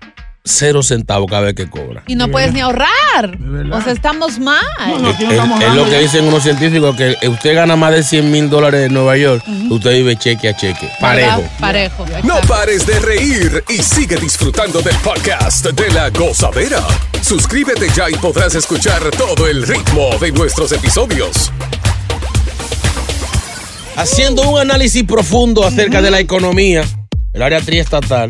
cero 0.50 0.84
centavos 0.84 1.28
cada 1.30 1.42
vez 1.44 1.54
que 1.56 1.70
cobra. 1.70 2.04
Y 2.08 2.16
no 2.16 2.28
puedes 2.30 2.52
ni 2.54 2.60
ahorrar. 2.60 3.38
O 3.72 3.82
sea, 3.82 3.94
estamos 3.94 4.40
mal. 4.40 4.64
Es, 5.08 5.20
es- 5.20 5.62
es 5.68 5.74
lo 5.76 5.86
que 5.90 6.00
dicen 6.00 6.26
unos 6.28 6.44
científicos, 6.44 6.96
que 6.96 7.16
usted 7.28 7.56
gana 7.56 7.76
más 7.76 7.92
de 7.94 8.04
100 8.04 8.32
mil 8.32 8.50
dólares 8.50 8.88
en 8.88 8.94
Nueva 8.94 9.16
York, 9.18 9.44
usted 9.70 9.92
vive 9.92 10.16
cheque 10.18 10.50
a 10.50 10.56
cheque, 10.56 10.90
parejo. 11.00 11.38
¿Verdad? 11.42 11.52
Parejo. 11.60 12.06
No 12.24 12.36
pares 12.48 12.86
de 12.86 13.00
reír 13.00 13.64
y 13.70 13.78
sigue 13.84 14.16
disfrutando 14.18 14.82
del 14.82 14.96
podcast 14.98 15.66
de 15.68 15.90
la 15.92 16.10
gozadera. 16.10 16.82
Suscríbete 17.22 17.88
ya 17.96 18.10
y 18.10 18.14
podrás 18.14 18.56
escuchar 18.56 19.02
todo 19.18 19.48
el 19.48 19.66
ritmo 19.68 20.10
de 20.20 20.32
nuestros 20.32 20.72
episodios. 20.72 21.52
haciendo 23.96 24.50
un 24.50 24.60
análisis 24.60 25.04
profundo 25.04 25.66
acerca 25.66 26.02
de 26.02 26.10
la 26.12 26.20
economía, 26.20 26.84
el 27.34 27.42
área 27.42 27.60
triestatal, 27.62 28.30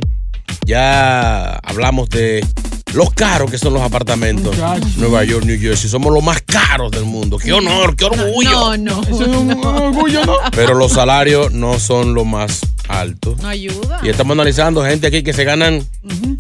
ya 0.70 1.56
hablamos 1.64 2.10
de 2.10 2.46
los 2.94 3.12
caros 3.12 3.50
que 3.50 3.58
son 3.58 3.74
los 3.74 3.82
apartamentos. 3.82 4.56
Nueva 4.98 5.24
York, 5.24 5.44
New 5.44 5.60
Jersey, 5.60 5.90
somos 5.90 6.14
los 6.14 6.24
más 6.24 6.44
caros 6.44 6.92
del 6.92 7.06
mundo. 7.06 7.40
¡Qué 7.40 7.52
honor, 7.52 7.96
qué 7.96 8.06
orgullo! 8.06 8.52
No, 8.52 8.78
no. 8.78 9.02
Eso 9.02 9.24
es 9.24 9.36
un 9.36 9.66
orgullo, 9.66 10.26
¿no? 10.28 10.36
Pero 10.52 10.76
los 10.76 10.92
salarios 10.92 11.52
no 11.52 11.80
son 11.80 12.14
los 12.14 12.28
más 12.28 12.62
altos. 12.88 13.40
No 13.42 13.48
ayuda. 13.48 14.00
Y 14.04 14.10
estamos 14.10 14.34
analizando 14.36 14.86
gente 14.86 15.08
aquí 15.08 15.24
que 15.24 15.34
se 15.34 15.44
ganan 15.44 15.84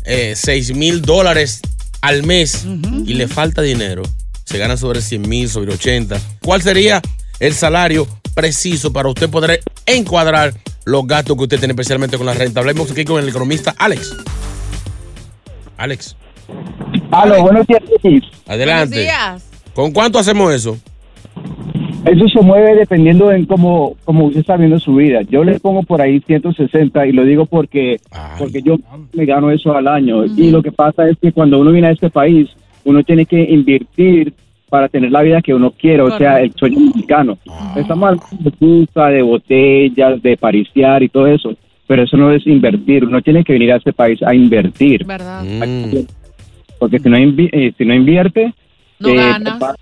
eh, 0.03 0.33
6 0.35 0.75
mil 0.75 1.01
dólares 1.01 1.61
al 2.01 2.21
mes 2.21 2.65
y 3.05 3.15
le 3.15 3.27
falta 3.27 3.63
dinero. 3.63 4.03
Se 4.45 4.59
ganan 4.59 4.77
sobre 4.77 5.01
100 5.01 5.27
mil, 5.27 5.49
sobre 5.49 5.73
80. 5.73 6.19
¿Cuál 6.43 6.61
sería 6.61 7.01
el 7.39 7.55
salario 7.55 8.07
preciso 8.35 8.93
para 8.93 9.09
usted 9.09 9.27
poder 9.27 9.63
encuadrar 9.87 10.53
los 10.89 11.05
gastos 11.07 11.37
que 11.37 11.43
usted 11.43 11.59
tiene, 11.59 11.73
especialmente 11.73 12.17
con 12.17 12.25
la 12.25 12.33
renta? 12.33 12.59
Hablemos 12.59 12.91
aquí 12.91 13.05
con 13.05 13.21
el 13.21 13.29
economista 13.29 13.75
Alex. 13.77 14.17
Alex, 15.77 16.15
Aló, 17.11 17.41
buenos 17.41 17.65
días. 17.67 17.81
Adelante. 18.47 18.95
Buenos 18.95 19.49
días. 19.49 19.49
¿Con 19.73 19.91
cuánto 19.91 20.19
hacemos 20.19 20.53
eso? 20.53 20.77
Eso 22.05 22.27
se 22.29 22.41
mueve 22.41 22.75
dependiendo 22.75 23.31
en 23.31 23.45
cómo, 23.45 23.95
cómo 24.05 24.25
usted 24.25 24.41
está 24.41 24.57
viendo 24.57 24.79
su 24.79 24.95
vida. 24.95 25.21
Yo 25.23 25.43
le 25.43 25.59
pongo 25.59 25.83
por 25.83 26.01
ahí 26.01 26.21
160 26.25 27.07
y 27.07 27.11
lo 27.11 27.25
digo 27.25 27.45
porque, 27.45 27.99
porque 28.37 28.61
yo 28.61 28.77
me 29.13 29.25
gano 29.25 29.51
eso 29.51 29.75
al 29.75 29.87
año. 29.87 30.25
Y 30.25 30.49
lo 30.49 30.63
que 30.63 30.71
pasa 30.71 31.09
es 31.09 31.17
que 31.21 31.31
cuando 31.31 31.59
uno 31.59 31.71
viene 31.71 31.87
a 31.87 31.91
este 31.91 32.09
país, 32.09 32.49
uno 32.85 33.03
tiene 33.03 33.25
que 33.25 33.41
invertir 33.41 34.33
para 34.69 34.87
tener 34.89 35.11
la 35.11 35.21
vida 35.21 35.41
que 35.41 35.53
uno 35.53 35.71
quiere, 35.71 36.01
o 36.01 36.17
sea, 36.17 36.39
el 36.41 36.53
sueño 36.53 36.79
mexicano. 36.79 37.37
Estamos 37.75 38.09
hablando 38.09 38.25
de 38.39 38.51
pizza, 38.51 39.07
de 39.07 39.21
botellas, 39.21 40.21
de 40.21 40.37
pariciar 40.37 41.03
y 41.03 41.09
todo 41.09 41.27
eso, 41.27 41.53
pero 41.87 42.03
eso 42.03 42.15
no 42.17 42.31
es 42.31 42.45
invertir. 42.47 43.03
Uno 43.05 43.21
tiene 43.21 43.43
que 43.43 43.53
venir 43.53 43.73
a 43.73 43.77
este 43.77 43.93
país 43.93 44.21
a 44.23 44.33
invertir. 44.33 45.05
¿Verdad? 45.05 45.43
Porque 46.79 46.99
si 46.99 47.09
no, 47.09 47.17
invi- 47.17 47.49
eh, 47.51 47.73
si 47.77 47.83
no 47.85 47.93
invierte, 47.93 48.53
No 48.99 49.09
eh, 49.09 49.15
ganas. 49.15 49.61
va- 49.61 49.75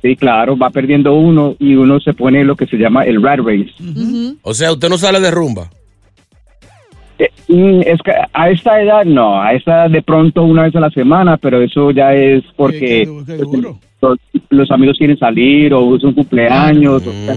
sí, 0.00 0.14
claro, 0.16 0.56
va 0.56 0.70
perdiendo 0.70 1.14
uno 1.14 1.56
y 1.58 1.74
uno 1.74 1.98
se 2.00 2.12
pone 2.14 2.44
lo 2.44 2.54
que 2.54 2.66
se 2.66 2.76
llama 2.76 3.02
el 3.04 3.20
rat 3.22 3.40
race. 3.40 3.72
O 4.42 4.54
sea, 4.54 4.72
usted 4.72 4.88
no 4.88 4.98
sale 4.98 5.18
de 5.20 5.30
rumba. 5.30 5.68
Eh, 7.18 7.28
mm, 7.48 7.80
es 7.86 8.00
que 8.02 8.12
a 8.32 8.50
esta 8.50 8.80
edad 8.82 9.04
no, 9.04 9.40
a 9.40 9.52
esta 9.52 9.72
edad 9.84 9.90
de 9.90 10.02
pronto 10.02 10.42
una 10.44 10.62
vez 10.64 10.74
a 10.76 10.80
la 10.80 10.90
semana, 10.90 11.36
pero 11.36 11.60
eso 11.60 11.90
ya 11.90 12.14
es 12.14 12.42
porque 12.56 13.02
los, 14.02 14.18
los 14.50 14.70
amigos 14.70 14.96
quieren 14.98 15.18
salir 15.18 15.72
o 15.72 15.96
es 15.96 16.02
un 16.04 16.12
cumpleaños. 16.14 17.02
o 17.06 17.12
sea, 17.12 17.34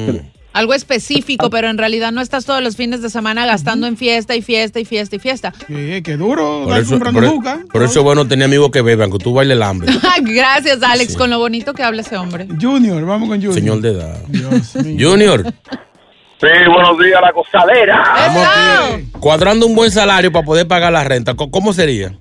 Algo 0.54 0.74
específico, 0.74 1.50
pero 1.50 1.70
en 1.70 1.78
realidad 1.78 2.12
no 2.12 2.22
estás 2.22 2.46
todos 2.46 2.62
los 2.64 2.76
fines 2.76 3.02
de 3.02 3.10
semana 3.10 3.46
gastando 3.46 3.88
en 3.88 3.96
fiesta 3.98 4.36
y 4.36 4.42
fiesta 4.42 4.80
y 4.80 4.86
fiesta 4.86 5.16
y 5.16 5.20
fiesta. 5.20 5.54
Qué, 5.68 6.02
qué 6.04 6.18
duro, 6.18 6.64
Por 6.66 6.78
eso, 6.80 6.98
por, 7.00 7.26
juca. 7.28 7.60
por 7.72 7.84
eso 7.84 8.00
es 8.00 8.04
bueno 8.04 8.28
tener 8.28 8.46
amigos 8.46 8.72
que 8.72 8.82
beban, 8.82 9.12
que 9.12 9.18
tú 9.20 9.34
bailes 9.34 9.56
el 9.58 9.64
hambre. 9.64 9.94
Gracias, 10.24 10.82
Alex, 10.82 11.16
con 11.16 11.30
lo 11.30 11.40
bonito 11.40 11.74
que 11.74 11.84
habla 11.84 12.02
ese 12.02 12.18
hombre. 12.18 12.48
Junior, 12.60 13.06
vamos 13.06 13.30
con 13.30 13.38
Junior. 13.38 13.54
Señor 13.54 13.82
de 13.82 13.92
edad. 13.92 14.18
Junior, 15.00 15.54
Sí, 16.38 16.48
buenos 16.70 17.00
días, 17.00 17.22
la 17.22 17.32
vamos 17.32 18.46
aquí, 18.46 19.06
cuadrando 19.20 19.66
un 19.68 19.74
buen 19.74 19.90
salario 19.90 20.32
para 20.34 20.46
poder 20.46 20.68
pagar 20.68 20.92
la 20.92 21.04
renta. 21.04 21.34
¿Cómo- 21.34 21.50
¿Cómo 21.50 21.74
sería? 21.74 22.14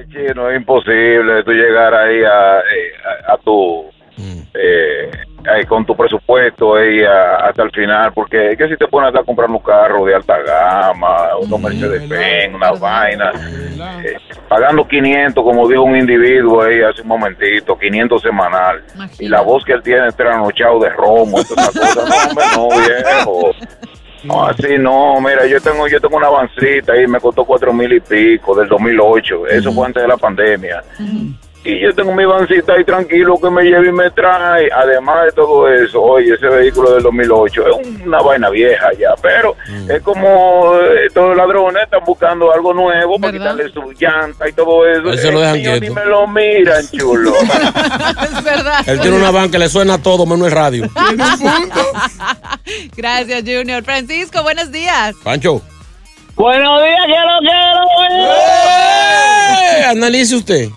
Es 0.00 0.08
chino, 0.08 0.48
es 0.50 0.56
imposible 0.56 1.42
tú 1.44 1.50
llegar 1.52 1.94
ahí 1.94 2.22
a, 2.24 2.60
eh, 2.60 2.92
a, 3.28 3.32
a 3.34 3.36
tu. 3.38 3.86
eh, 4.54 5.10
ahí 5.46 5.64
con 5.64 5.86
tu 5.86 5.96
presupuesto 5.96 6.76
a- 7.04 7.36
hasta 7.48 7.62
el 7.62 7.70
final, 7.70 8.12
porque 8.12 8.52
es 8.52 8.58
que 8.58 8.68
si 8.68 8.76
te 8.76 8.86
pones 8.86 9.14
a 9.14 9.22
comprar 9.24 9.48
un 9.48 9.58
carro 9.60 10.04
de 10.04 10.14
alta 10.14 10.36
gama, 10.42 11.36
unos 11.38 11.60
Mercedes 11.60 12.06
Benz, 12.08 12.54
una 12.54 12.72
vaina, 12.72 13.32
eh, 14.04 14.16
pagando 14.48 14.86
500, 14.86 15.42
como 15.42 15.66
dijo 15.66 15.82
un 15.82 15.96
individuo 15.96 16.62
ahí 16.62 16.82
hace 16.82 17.00
un 17.02 17.08
momentito, 17.08 17.78
500 17.78 18.20
semanal, 18.20 18.82
y 19.18 19.28
la 19.28 19.40
voz 19.40 19.64
que 19.64 19.72
él 19.72 19.82
tiene 19.82 20.12
trasnochado 20.12 20.78
de 20.80 20.90
romo, 20.90 21.38
esas 21.40 21.66
cosas, 21.70 21.96
no, 21.96 22.28
hombre, 22.28 22.44
no, 22.56 22.68
viejo. 22.68 23.50
No, 24.24 24.44
así 24.44 24.76
no, 24.78 25.20
mira, 25.20 25.46
yo 25.46 25.60
tengo 25.60 25.88
yo 25.88 26.00
tengo 26.00 26.16
una 26.16 26.26
avancita 26.26 26.92
ahí, 26.92 27.06
me 27.06 27.20
costó 27.20 27.44
cuatro 27.44 27.72
mil 27.72 27.92
y 27.92 28.00
pico 28.00 28.54
del 28.54 28.68
2008, 28.68 29.46
eso 29.46 29.72
fue 29.72 29.86
antes 29.86 30.02
de 30.02 30.08
la 30.08 30.16
pandemia. 30.16 30.82
Y 31.62 31.78
yo 31.78 31.94
tengo 31.94 32.14
mi 32.14 32.24
vancita 32.24 32.72
ahí 32.72 32.82
tranquilo 32.84 33.38
que 33.38 33.50
me 33.50 33.62
lleva 33.62 33.86
y 33.86 33.92
me 33.92 34.10
trae. 34.10 34.70
Además 34.74 35.26
de 35.26 35.32
todo 35.32 35.68
eso, 35.68 36.00
oye, 36.00 36.32
ese 36.34 36.46
vehículo 36.46 36.94
del 36.94 37.02
2008 37.02 37.64
es 37.66 37.74
una 38.06 38.22
vaina 38.22 38.48
vieja 38.48 38.88
ya, 38.98 39.10
pero 39.20 39.54
es 39.88 40.00
como 40.02 40.74
eh, 40.76 41.08
todos 41.12 41.28
los 41.28 41.36
ladrones 41.36 41.82
están 41.84 42.02
buscando 42.06 42.50
algo 42.50 42.72
nuevo 42.72 43.18
para 43.18 43.34
quitarle 43.34 43.70
su 43.70 43.92
llanta 43.92 44.48
y 44.48 44.54
todo 44.54 44.86
eso. 44.86 45.12
Se 45.18 45.30
lo 45.30 45.40
dejan 45.40 45.60
quieto. 45.60 45.80
Ni 45.80 45.90
me 45.90 46.06
lo 46.06 46.26
miran, 46.26 46.82
chulo. 46.90 47.34
es 47.40 48.42
verdad. 48.42 48.80
Él 48.86 48.98
tiene 49.00 49.18
una 49.18 49.30
van 49.30 49.50
que 49.50 49.58
le 49.58 49.68
suena 49.68 49.98
todo 49.98 50.24
menos 50.24 50.46
el 50.46 50.52
radio. 50.52 50.84
Gracias, 52.96 53.42
Junior. 53.44 53.84
Francisco, 53.84 54.42
buenos 54.42 54.72
días. 54.72 55.14
Pancho. 55.22 55.60
Buenos 56.36 56.82
días, 56.82 57.00
quiero, 57.04 57.38
quiero. 57.40 57.80
Eh, 59.78 59.84
analice 59.90 60.36
usted. 60.36 60.70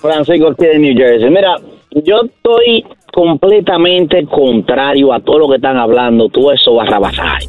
Francisco 0.00 0.48
aquí 0.48 0.66
de 0.66 0.78
New 0.78 0.96
Jersey. 0.96 1.30
Mira, 1.30 1.56
yo 2.04 2.22
estoy 2.24 2.84
completamente 3.12 4.24
contrario 4.26 5.12
a 5.12 5.20
todo 5.20 5.40
lo 5.40 5.48
que 5.48 5.56
están 5.56 5.76
hablando, 5.76 6.28
todo 6.28 6.52
eso 6.52 6.74
barrabasay. 6.74 7.46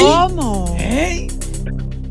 ¿Cómo? 0.00 0.66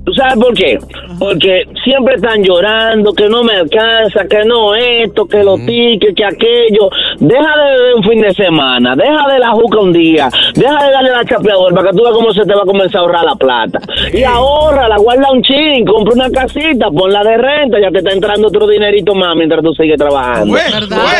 ¿Tú 0.05 0.13
sabes 0.13 0.35
por 0.35 0.53
qué? 0.53 0.77
Porque 1.19 1.63
siempre 1.83 2.15
están 2.15 2.43
llorando, 2.43 3.13
que 3.13 3.27
no 3.27 3.43
me 3.43 3.53
alcanza, 3.53 4.25
que 4.27 4.43
no 4.45 4.75
esto, 4.75 5.25
que 5.25 5.43
los 5.43 5.63
tickets, 5.65 6.15
que 6.15 6.25
aquello. 6.25 6.89
Deja 7.19 7.57
de 7.57 7.77
beber 7.77 7.95
un 7.95 8.03
fin 8.03 8.21
de 8.21 8.33
semana, 8.33 8.95
deja 8.95 9.27
de 9.31 9.39
la 9.39 9.51
juca 9.51 9.79
un 9.79 9.93
día, 9.93 10.29
deja 10.53 10.85
de 10.85 10.91
darle 10.91 11.11
la 11.11 11.25
chapeador 11.25 11.73
para 11.73 11.89
que 11.89 11.97
tú 11.97 12.03
veas 12.03 12.15
cómo 12.15 12.31
se 12.33 12.43
te 12.43 12.53
va 12.53 12.63
a 12.63 12.65
comenzar 12.65 12.99
a 12.99 13.03
ahorrar 13.03 13.23
la 13.23 13.35
plata. 13.35 13.79
Y 14.13 14.23
ahorra, 14.23 14.87
la 14.87 14.97
guarda 14.97 15.31
un 15.31 15.41
chin, 15.41 15.85
compra 15.85 16.13
una 16.13 16.29
casita, 16.29 16.89
ponla 16.91 17.23
de 17.23 17.37
renta, 17.37 17.79
ya 17.79 17.91
te 17.91 17.99
está 17.99 18.11
entrando 18.11 18.47
otro 18.47 18.67
dinerito 18.67 19.15
más 19.15 19.35
mientras 19.35 19.63
tú 19.63 19.73
sigues 19.73 19.97
trabajando. 19.97 20.55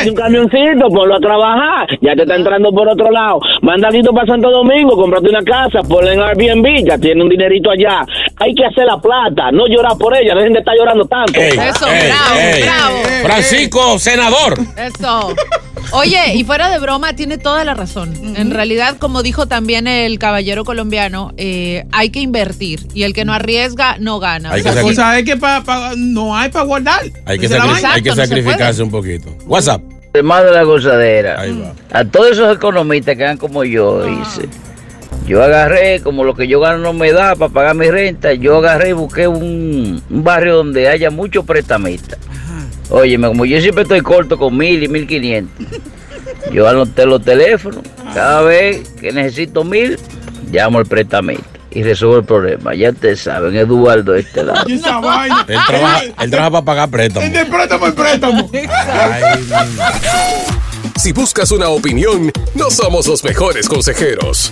Un 0.08 0.15
camioncito, 0.15 0.89
ponlo 0.89 1.15
a 1.15 1.19
trabajar, 1.19 1.88
ya 2.01 2.15
te 2.15 2.23
está 2.23 2.36
entrando 2.36 2.71
por 2.71 2.89
otro 2.89 3.12
lado. 3.12 3.39
Manda 3.62 3.89
guito 3.89 4.13
para 4.13 4.27
Santo 4.27 4.49
Domingo, 4.51 4.95
cómprate 4.95 5.29
una 5.29 5.43
casa, 5.43 5.81
ponla 5.88 6.13
en 6.13 6.21
Airbnb, 6.21 6.86
ya 6.86 6.97
tiene 6.97 7.23
un 7.23 7.29
dinerito 7.29 7.71
allá. 7.71 8.05
Hay 8.38 8.53
que 8.53 8.65
hacer 8.65 8.86
la 8.86 8.97
plata, 8.97 9.51
no 9.51 9.67
llorar 9.67 9.85
por 9.93 10.17
ella, 10.17 10.34
dejen 10.34 10.54
de 10.54 10.60
estar 10.60 10.74
llorando 10.76 11.06
tanto. 11.06 11.39
Ey, 11.39 11.52
Eso, 11.52 11.88
ey, 11.88 12.08
bravo, 12.08 12.39
ey. 12.39 12.63
bravo. 12.63 12.98
Francisco, 13.24 14.00
senador. 14.00 14.58
Eso. 14.78 15.36
Oye, 15.91 16.34
y 16.34 16.43
fuera 16.43 16.69
de 16.69 16.80
broma, 16.80 17.15
tiene 17.15 17.38
toda 17.38 17.63
la 17.63 17.76
razón. 17.76 18.13
En 18.36 18.50
realidad, 18.52 18.98
como 18.98 19.21
dijo 19.21 19.48
también 19.48 19.88
el 19.88 20.17
caballero 20.17 20.63
colombiano, 20.65 21.32
eh, 21.38 21.86
hay 21.91 22.10
que 22.10 22.19
invertir. 22.21 22.88
Y 22.95 23.04
el 23.04 23.13
que 23.13 23.24
no 23.24 23.34
arriesga, 23.34 23.98
no 24.00 24.19
gana. 24.19 24.52
Hay 24.52 24.62
O 24.62 24.63
sea, 24.63 24.74
que 24.74 24.82
cosa 24.82 25.19
es 25.19 25.26
que 25.26 25.38
pa- 25.38 25.62
pa- 25.63 25.91
no 25.95 26.36
hay 26.36 26.50
para 26.50 26.65
guardar. 26.65 27.02
Hay 27.26 27.38
que, 27.38 27.48
sacri- 27.48 27.86
hay 27.86 28.02
que 28.02 28.15
sacrificarse 28.15 28.82
un 28.82 28.89
poquito. 28.91 29.30
WhatsApp. 29.45 29.82
Hermano 30.13 30.45
de 30.45 30.52
la 30.54 30.63
gozadera. 30.63 31.43
A 31.91 32.04
todos 32.06 32.32
esos 32.32 32.56
economistas 32.56 33.15
que 33.15 33.24
hagan 33.24 33.38
como 33.38 33.63
yo, 33.63 34.08
hice. 34.08 34.48
Yo 35.28 35.44
agarré, 35.44 36.02
como 36.02 36.24
lo 36.24 36.36
que 36.36 36.48
yo 36.48 36.60
gano 36.60 36.78
no 36.78 36.94
me 36.94 37.12
da 37.12 37.36
para 37.36 37.52
pagar 37.52 37.76
mi 37.76 37.90
renta, 37.90 38.34
yo 38.34 38.58
agarré 38.58 38.90
y 38.90 38.94
busqué 38.94 39.28
un, 39.28 40.02
un 40.10 40.24
barrio 40.24 40.58
donde 40.58 40.88
haya 40.88 41.10
muchos 41.10 41.46
prestamistas. 41.46 42.20
Óyeme, 42.90 43.28
como 43.28 43.46
yo 43.46 43.60
siempre 43.60 43.84
estoy 43.84 44.02
corto 44.02 44.38
con 44.38 44.56
mil 44.56 44.84
y 44.84 44.88
mil 44.88 45.08
quinientos, 45.08 45.66
yo 46.52 46.68
anoté 46.68 47.06
los 47.06 47.24
teléfonos. 47.24 47.82
Cada 48.14 48.42
vez 48.42 48.88
que 49.02 49.12
necesito 49.12 49.64
mil, 49.64 49.98
llamo 50.52 50.78
al 50.78 50.86
prestamista 50.86 51.56
y 51.72 51.84
resuelvo 51.84 52.18
el 52.18 52.24
problema. 52.24 52.74
Ya 52.74 52.92
ustedes 52.92 53.22
saben, 53.22 53.56
Eduardo 53.56 54.14
de 54.14 54.22
este 54.22 54.44
lado. 54.44 54.64
Y 54.68 54.74
esa 54.76 55.00
vaina. 55.00 55.46
Él 55.48 55.58
trabaja, 55.68 56.04
él 56.22 56.32
trabaja 56.32 56.52
para 56.52 56.66
pagar 56.66 56.90
préstamos. 56.90 57.28
El 57.28 57.34
de 57.34 57.46
préstamo 57.46 57.88
en 57.88 57.96
préstamo. 57.96 58.50
Si 60.98 61.12
buscas 61.12 61.52
una 61.52 61.68
opinión, 61.68 62.32
no 62.56 62.72
somos 62.72 63.06
los 63.06 63.24
mejores 63.24 63.68
consejeros. 63.68 64.52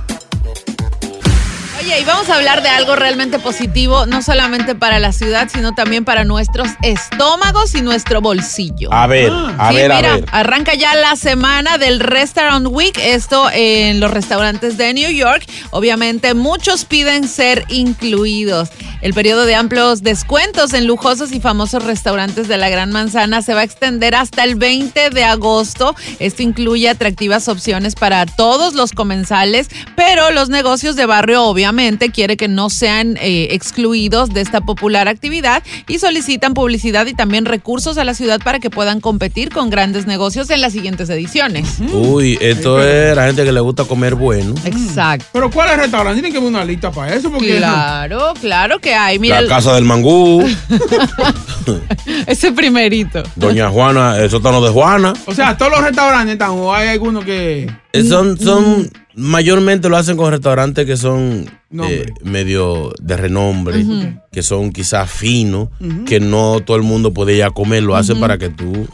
Oye, 1.83 1.99
y 1.99 2.03
vamos 2.03 2.29
a 2.29 2.35
hablar 2.35 2.61
de 2.61 2.69
algo 2.69 2.95
realmente 2.95 3.39
positivo, 3.39 4.05
no 4.05 4.21
solamente 4.21 4.75
para 4.75 4.99
la 4.99 5.11
ciudad, 5.11 5.49
sino 5.51 5.73
también 5.73 6.05
para 6.05 6.23
nuestros 6.25 6.67
estómagos 6.83 7.73
y 7.73 7.81
nuestro 7.81 8.21
bolsillo. 8.21 8.93
A 8.93 9.07
ver, 9.07 9.31
a 9.57 9.69
Sí, 9.71 9.75
ver, 9.77 9.91
a 9.91 9.95
mira, 9.95 10.13
ver. 10.15 10.25
arranca 10.31 10.75
ya 10.75 10.93
la 10.95 11.15
semana 11.15 11.79
del 11.79 11.99
Restaurant 11.99 12.67
Week, 12.69 12.95
esto 13.01 13.49
en 13.51 13.99
los 13.99 14.11
restaurantes 14.11 14.77
de 14.77 14.93
New 14.93 15.09
York. 15.09 15.43
Obviamente 15.71 16.35
muchos 16.35 16.85
piden 16.85 17.27
ser 17.27 17.65
incluidos. 17.69 18.69
El 19.01 19.15
periodo 19.15 19.45
de 19.47 19.55
amplios 19.55 20.03
descuentos 20.03 20.73
en 20.73 20.85
lujosos 20.85 21.31
y 21.31 21.39
famosos 21.41 21.83
restaurantes 21.83 22.47
de 22.47 22.57
la 22.59 22.69
Gran 22.69 22.91
Manzana 22.91 23.41
se 23.41 23.55
va 23.55 23.61
a 23.61 23.63
extender 23.63 24.13
hasta 24.13 24.43
el 24.43 24.53
20 24.53 25.09
de 25.09 25.23
agosto. 25.23 25.95
Esto 26.19 26.43
incluye 26.43 26.87
atractivas 26.87 27.47
opciones 27.47 27.95
para 27.95 28.27
todos 28.27 28.75
los 28.75 28.91
comensales, 28.91 29.69
pero 29.95 30.29
los 30.29 30.49
negocios 30.49 30.95
de 30.95 31.07
barrio 31.07 31.45
obviamente 31.45 31.70
quiere 32.13 32.37
que 32.37 32.47
no 32.47 32.69
sean 32.69 33.17
eh, 33.17 33.49
excluidos 33.51 34.29
de 34.33 34.41
esta 34.41 34.61
popular 34.61 35.07
actividad 35.07 35.63
y 35.87 35.99
solicitan 35.99 36.53
publicidad 36.53 37.05
y 37.07 37.13
también 37.13 37.45
recursos 37.45 37.97
a 37.97 38.03
la 38.03 38.13
ciudad 38.13 38.39
para 38.43 38.59
que 38.59 38.69
puedan 38.69 38.99
competir 38.99 39.49
con 39.49 39.69
grandes 39.69 40.05
negocios 40.05 40.49
en 40.49 40.61
las 40.61 40.73
siguientes 40.73 41.09
ediciones. 41.09 41.77
Uy, 41.93 42.37
esto 42.41 42.81
es 42.81 43.15
la 43.15 43.25
gente 43.25 43.43
que 43.43 43.51
le 43.51 43.59
gusta 43.59 43.85
comer 43.85 44.15
bueno. 44.15 44.55
Exacto. 44.65 45.25
Pero 45.33 45.49
¿cuál 45.49 45.69
es 45.69 45.73
el 45.75 45.79
restaurante? 45.81 46.21
Tienen 46.21 46.33
que 46.33 46.39
ver 46.39 46.49
una 46.49 46.65
lista 46.65 46.91
para 46.91 47.15
eso. 47.15 47.31
Porque 47.31 47.57
Claro, 47.57 48.33
claro 48.39 48.79
que 48.79 48.93
hay. 48.93 49.19
Mira, 49.19 49.41
La 49.41 49.47
casa 49.47 49.73
del 49.75 49.85
mangú, 49.85 50.43
ese 52.27 52.51
primerito. 52.51 53.23
Doña 53.35 53.69
Juana, 53.69 54.17
el 54.17 54.29
sótano 54.29 54.61
de 54.61 54.69
Juana. 54.69 55.13
O 55.25 55.33
sea, 55.33 55.57
todos 55.57 55.71
los 55.71 55.81
restaurantes 55.81 56.33
están, 56.33 56.51
o 56.51 56.73
hay 56.73 56.89
algunos 56.89 57.25
que. 57.25 57.69
Eh, 57.93 58.03
Son, 58.03 58.39
son, 58.39 58.89
mayormente 59.15 59.89
lo 59.89 59.97
hacen 59.97 60.17
con 60.17 60.31
restaurantes 60.31 60.85
que 60.85 60.97
son 60.97 61.49
eh, 61.89 62.05
medio 62.23 62.93
de 63.01 63.17
renombre, 63.17 63.85
que 64.31 64.43
son 64.43 64.71
quizás 64.71 65.09
finos, 65.09 65.69
que 66.05 66.19
no 66.19 66.59
todo 66.59 66.77
el 66.77 66.83
mundo 66.83 67.13
puede 67.13 67.35
ir 67.35 67.43
a 67.43 67.51
comer, 67.51 67.83
lo 67.83 67.95
hacen 67.95 68.19
para 68.19 68.37
que 68.37 68.49
tú 68.49 68.87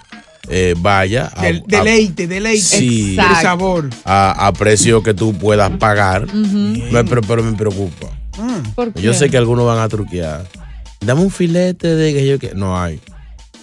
eh, 0.49 0.75
vayas 0.79 1.31
a, 1.35 1.41
Del- 1.43 1.57
a- 1.57 1.63
deleite, 1.67 2.27
deleite. 2.27 2.61
Sí. 2.61 3.17
El 3.19 3.35
sabor. 3.41 3.89
a- 4.05 4.47
a 4.47 4.53
precio 4.53 5.03
que 5.03 5.13
tú 5.13 5.33
puedas 5.33 5.71
pagar. 5.77 6.31
Me- 6.33 7.03
pero, 7.03 7.21
pero 7.21 7.43
me 7.43 7.51
preocupa. 7.57 8.07
Ah. 8.39 8.61
¿Por 8.75 8.93
Yo 8.99 9.13
sé 9.13 9.29
que 9.29 9.37
algunos 9.37 9.65
van 9.65 9.79
a 9.79 9.89
truquear. 9.89 10.45
Dame 11.01 11.21
un 11.21 11.31
filete 11.31 11.87
de 11.95 12.13
que 12.13 12.27
yo 12.27 12.39
que 12.39 12.53
no 12.55 12.79
hay. 12.79 12.99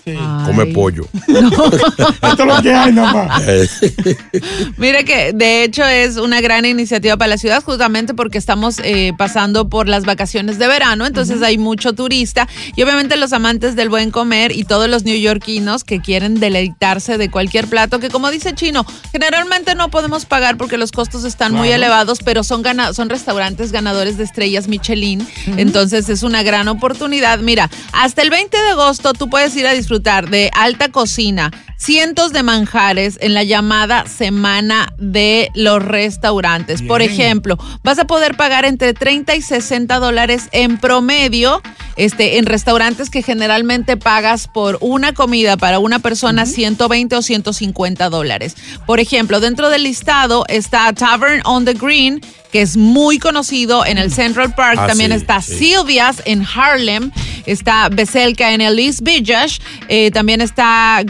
Come 0.04 0.66
pollo. 0.66 1.06
Esto 1.26 2.42
es 2.42 2.46
lo 2.46 2.62
que 2.62 2.72
hay 2.74 2.92
nomás. 2.92 3.42
Mire 4.76 5.04
que 5.04 5.32
de 5.32 5.64
hecho 5.64 5.84
es 5.84 6.16
una 6.16 6.40
gran 6.40 6.64
iniciativa 6.64 7.16
para 7.16 7.28
la 7.28 7.38
ciudad 7.38 7.62
justamente 7.62 8.12
porque 8.14 8.38
estamos 8.38 8.78
eh, 8.82 9.12
pasando 9.16 9.68
por 9.68 9.88
las 9.88 10.04
vacaciones 10.04 10.58
de 10.58 10.68
verano, 10.68 11.06
entonces 11.06 11.42
hay 11.42 11.58
mucho 11.58 11.92
turista 11.94 12.48
y 12.76 12.82
obviamente 12.82 13.16
los 13.16 13.32
amantes 13.32 13.76
del 13.76 13.88
buen 13.88 14.10
comer 14.10 14.52
y 14.52 14.64
todos 14.64 14.88
los 14.88 15.04
neoyorquinos 15.04 15.84
que 15.84 16.00
quieren 16.00 16.34
deleitarse 16.40 17.16
de 17.18 17.30
cualquier 17.30 17.66
plato 17.68 17.98
que 17.98 18.10
como 18.10 18.30
dice 18.30 18.54
Chino, 18.54 18.84
generalmente 19.12 19.74
no 19.74 19.90
podemos 19.90 20.26
pagar 20.26 20.56
porque 20.56 20.76
los 20.76 20.92
costos 20.92 21.24
están 21.24 21.52
muy 21.54 21.70
elevados, 21.70 22.18
pero 22.24 22.44
son, 22.44 22.62
gana- 22.62 22.92
son 22.92 23.08
restaurantes 23.08 23.72
ganadores 23.72 24.18
de 24.18 24.24
estrellas 24.24 24.68
Michelin, 24.68 25.26
entonces 25.56 26.08
es 26.08 26.22
una 26.22 26.42
gran 26.42 26.68
oportunidad. 26.68 27.38
Mira, 27.38 27.70
hasta 27.92 28.22
el 28.22 28.30
20 28.30 28.56
de 28.56 28.70
agosto 28.70 29.12
tú 29.14 29.30
puedes 29.30 29.54
ir 29.56 29.66
a 29.66 29.72
disfrutar 29.72 29.93
de 30.02 30.50
alta 30.54 30.90
cocina, 30.90 31.50
cientos 31.76 32.32
de 32.32 32.42
manjares 32.42 33.18
en 33.20 33.34
la 33.34 33.42
llamada 33.42 34.06
Semana 34.06 34.92
de 34.98 35.50
los 35.54 35.82
Restaurantes. 35.82 36.82
Por 36.82 37.02
ejemplo, 37.02 37.58
vas 37.82 37.98
a 37.98 38.06
poder 38.06 38.36
pagar 38.36 38.64
entre 38.64 38.94
30 38.94 39.36
y 39.36 39.42
60 39.42 39.98
dólares 39.98 40.48
en 40.52 40.78
promedio 40.78 41.62
este, 41.96 42.38
en 42.38 42.46
restaurantes 42.46 43.10
que 43.10 43.22
generalmente 43.22 43.96
pagas 43.96 44.48
por 44.48 44.78
una 44.80 45.12
comida 45.12 45.56
para 45.56 45.78
una 45.78 45.98
persona 45.98 46.46
120 46.46 47.16
o 47.16 47.22
150 47.22 48.08
dólares. 48.08 48.56
Por 48.86 49.00
ejemplo, 49.00 49.40
dentro 49.40 49.70
del 49.70 49.84
listado 49.84 50.44
está 50.48 50.92
Tavern 50.92 51.42
on 51.44 51.64
the 51.64 51.74
Green, 51.74 52.20
que 52.52 52.62
es 52.62 52.76
muy 52.76 53.18
conocido 53.18 53.84
en 53.84 53.98
el 53.98 54.12
Central 54.12 54.54
Park. 54.54 54.78
Ah, 54.80 54.86
También 54.86 55.10
sí, 55.10 55.16
está 55.16 55.40
sí. 55.40 55.54
Silvia's 55.54 56.22
en 56.24 56.44
Harlem, 56.44 57.10
está 57.46 57.88
Beselka 57.88 58.52
en 58.52 58.60
el 58.60 58.78
East 58.78 59.00
Village, 59.02 59.60
eh, 59.88 60.10
también 60.10 60.40
está 60.40 61.02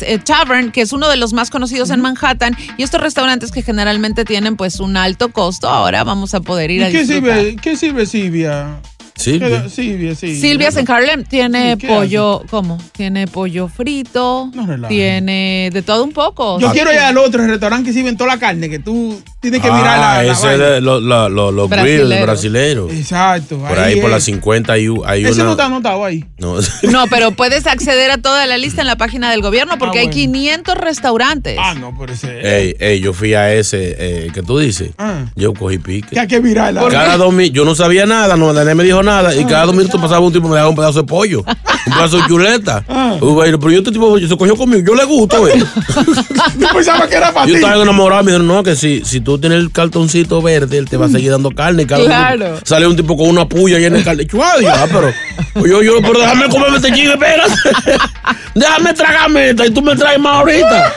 Eh, 0.00 0.18
Tavern, 0.18 0.72
que 0.72 0.80
es 0.80 0.92
uno 0.92 1.08
de 1.08 1.16
los 1.18 1.34
más 1.34 1.50
conocidos 1.50 1.90
en 1.90 2.00
Manhattan, 2.00 2.56
y 2.78 2.82
estos 2.82 3.00
restaurantes 3.00 3.50
que 3.52 3.62
generalmente 3.62 4.24
tienen 4.24 4.56
pues 4.56 4.80
un 4.80 4.96
alto 4.96 5.30
costo, 5.32 5.68
ahora 5.68 6.04
vamos 6.04 6.32
a 6.32 6.40
poder 6.40 6.70
ir 6.70 6.84
a 6.84 6.88
¿Y 6.88 6.92
qué 6.92 6.98
disfrutar. 7.04 7.38
sirve, 7.40 7.56
¿Qué 7.56 7.76
sirve 7.76 8.06
Silvia? 8.06 8.80
Silvia. 9.14 9.62
¿Qué- 9.64 9.68
Silvia, 9.68 10.14
sí. 10.14 10.40
Silvia's 10.40 10.76
en 10.76 10.90
Harlem 10.90 11.24
tiene 11.24 11.72
Sí, 11.72 11.78
¿qué 11.78 11.88
pollo, 11.88 12.42
¿cómo? 12.50 12.78
Tiene 12.92 13.26
pollo 13.28 13.68
frito, 13.68 14.50
tiene 14.88 15.70
de 15.72 15.82
todo 15.82 16.04
un 16.04 16.12
poco. 16.12 16.58
Yo 16.60 16.68
Sí. 16.68 16.74
quiero 16.74 16.92
ir 16.92 16.98
al 16.98 17.16
otro 17.18 17.46
restaurante 17.46 17.90
que 17.90 17.92
sirven 17.94 18.16
toda 18.16 18.34
la 18.34 18.38
carne, 18.40 18.68
que 18.68 18.78
tú 18.78 19.20
tienes 19.40 19.60
que 19.60 19.70
mirar 19.70 19.98
la, 19.98 20.12
Ah, 20.18 20.22
la 20.22 20.32
ese 20.32 20.48
de 20.58 20.80
los 20.80 21.02
lo, 21.02 21.28
lo- 21.28 21.68
Brasilero. 21.68 22.22
brasileños. 22.24 22.92
Exacto. 22.92 23.58
Por 23.58 23.78
ahí, 23.78 24.00
por 24.00 24.10
las 24.10 24.24
50 24.24 24.72
hay, 24.72 24.88
hay 25.06 25.24
Ese 25.24 25.34
una. 25.34 25.44
no 25.44 25.50
está 25.52 25.66
anotado 25.66 26.04
ahí. 26.04 26.24
No. 26.38 26.56
No, 26.92 27.06
pero 27.08 27.30
puedes 27.32 27.66
acceder 27.66 28.10
a 28.10 28.18
toda 28.18 28.46
la 28.46 28.58
lista 28.58 28.80
en 28.82 28.86
la 28.86 28.96
página 28.96 29.30
del 29.30 29.40
gobierno 29.40 29.78
porque 29.78 29.98
Ah, 29.98 30.00
hay 30.02 30.06
bueno. 30.08 30.20
500 30.20 30.74
restaurantes. 30.76 31.56
Ah, 31.60 31.74
no, 31.74 31.94
por 31.96 32.10
ese. 32.10 32.40
Ey, 32.42 32.76
ey, 32.78 33.00
yo 33.00 33.12
fui 33.12 33.34
a 33.34 33.52
ese 33.52 33.94
eh, 33.98 34.30
que 34.34 34.42
tú 34.42 34.58
dices. 34.58 34.90
Ah. 34.98 35.26
Yo 35.36 35.54
cogí 35.54 35.78
pique. 35.78 36.08
Que 36.10 36.20
hay 36.20 36.26
que 36.26 36.40
mirarla. 36.40 36.86
Cada 36.90 37.16
dos 37.16 37.32
minutos, 37.32 37.54
yo 37.54 37.64
no 37.64 37.74
sabía 37.74 38.04
nada, 38.06 38.36
no, 38.36 38.52
me 38.52 38.84
dijo 38.84 39.01
nada, 39.02 39.34
y 39.34 39.44
cada 39.44 39.66
dos 39.66 39.74
minutos 39.74 40.00
pasaba 40.00 40.20
un 40.20 40.32
tipo 40.32 40.46
me 40.48 40.54
dejaba 40.54 40.70
un 40.70 40.76
pedazo 40.76 41.00
de 41.02 41.06
pollo, 41.06 41.40
un 41.40 41.92
pedazo 41.92 42.16
de 42.18 42.26
chuleta. 42.26 42.84
Ah. 42.94 43.16
Pero 43.20 43.70
yo 43.70 43.78
este 43.78 43.90
tipo 43.92 44.18
se 44.18 44.36
cogió 44.36 44.56
conmigo, 44.56 44.82
yo 44.86 44.94
le 44.94 45.04
gusto, 45.04 45.38
güey. 45.40 45.58
Yo 46.58 46.68
pensaba 46.74 47.08
que 47.08 47.16
era 47.16 47.32
para 47.32 47.46
Yo 47.46 47.54
estaba 47.56 47.82
enamorado, 47.82 48.22
me 48.22 48.30
dijeron, 48.32 48.46
no, 48.46 48.62
que 48.62 48.76
si, 48.76 49.02
si 49.04 49.20
tú 49.20 49.38
tienes 49.38 49.58
el 49.58 49.70
cartoncito 49.72 50.40
verde, 50.42 50.78
él 50.78 50.88
te 50.88 50.96
va 50.96 51.06
a 51.06 51.08
seguir 51.08 51.30
dando 51.30 51.50
carne. 51.50 51.86
Cada 51.86 52.04
Claro. 52.04 52.58
sale 52.64 52.86
un 52.86 52.96
tipo 52.96 53.16
con 53.16 53.28
una 53.28 53.48
puya 53.48 53.78
llena 53.78 53.98
de 53.98 54.04
carne. 54.04 54.26
"Ay, 54.32 54.66
ah, 54.66 54.86
pero, 54.90 55.12
pues 55.54 55.70
yo, 55.70 55.82
yo, 55.82 55.94
pero 56.00 56.20
déjame 56.20 56.48
comerme 56.48 56.76
este 56.76 56.92
chingue, 56.92 57.12
espérate. 57.12 57.52
déjame 58.54 58.94
tragarme 58.94 59.50
esta 59.50 59.66
y 59.66 59.70
tú 59.70 59.82
me 59.82 59.94
traes 59.96 60.18
más 60.18 60.36
ahorita. 60.38 60.92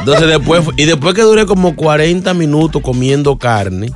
Entonces 0.00 0.28
después, 0.28 0.62
y 0.76 0.84
después 0.84 1.14
que 1.14 1.22
duré 1.22 1.46
como 1.46 1.74
40 1.76 2.34
minutos 2.34 2.82
comiendo 2.82 3.36
carne, 3.38 3.90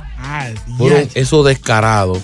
Fueron 0.77 1.09
esos 1.13 1.45
descarados. 1.45 2.19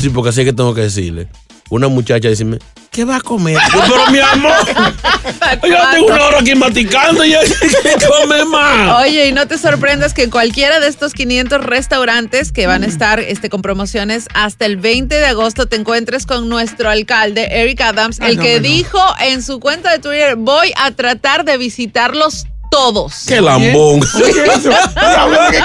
Sí, 0.00 0.08
porque 0.10 0.30
así 0.30 0.40
es 0.40 0.46
que 0.46 0.52
tengo 0.52 0.74
que 0.74 0.82
decirle. 0.82 1.28
Una 1.70 1.88
muchacha 1.88 2.28
decirme, 2.28 2.58
¿qué 2.90 3.04
va 3.04 3.16
a 3.16 3.20
comer? 3.20 3.56
Yo, 3.72 3.80
Pero 3.88 4.10
mi 4.10 4.18
amor, 4.18 4.52
yo 5.66 5.76
tengo 5.92 6.06
una 6.08 6.24
hora 6.26 6.38
aquí 6.40 6.54
maticando 6.54 7.24
y 7.24 7.30
¿qué 7.82 7.96
come 8.06 8.44
más? 8.44 9.00
Oye, 9.02 9.28
y 9.28 9.32
no 9.32 9.48
te 9.48 9.56
sorprendas 9.56 10.12
que 10.12 10.28
cualquiera 10.28 10.78
de 10.78 10.88
estos 10.88 11.14
500 11.14 11.64
restaurantes 11.64 12.52
que 12.52 12.66
van 12.66 12.84
a 12.84 12.86
estar 12.86 13.18
este, 13.18 13.48
con 13.48 13.62
promociones 13.62 14.26
hasta 14.34 14.66
el 14.66 14.76
20 14.76 15.14
de 15.14 15.26
agosto 15.26 15.66
te 15.66 15.76
encuentres 15.76 16.26
con 16.26 16.50
nuestro 16.50 16.90
alcalde, 16.90 17.48
Eric 17.50 17.80
Adams, 17.80 18.18
Ah, 18.20 18.28
el 18.28 18.36
no, 18.36 18.42
que 18.42 18.56
no. 18.56 18.68
dijo 18.68 19.00
en 19.20 19.42
su 19.42 19.58
cuenta 19.58 19.90
de 19.90 20.00
Twitter, 20.00 20.36
voy 20.36 20.70
a 20.76 20.90
tratar 20.90 21.46
de 21.46 21.56
visitarlos 21.56 22.46
todos. 22.70 23.24
¡Qué 23.26 23.40
lambón! 23.40 24.00
¿qué? 24.18 25.64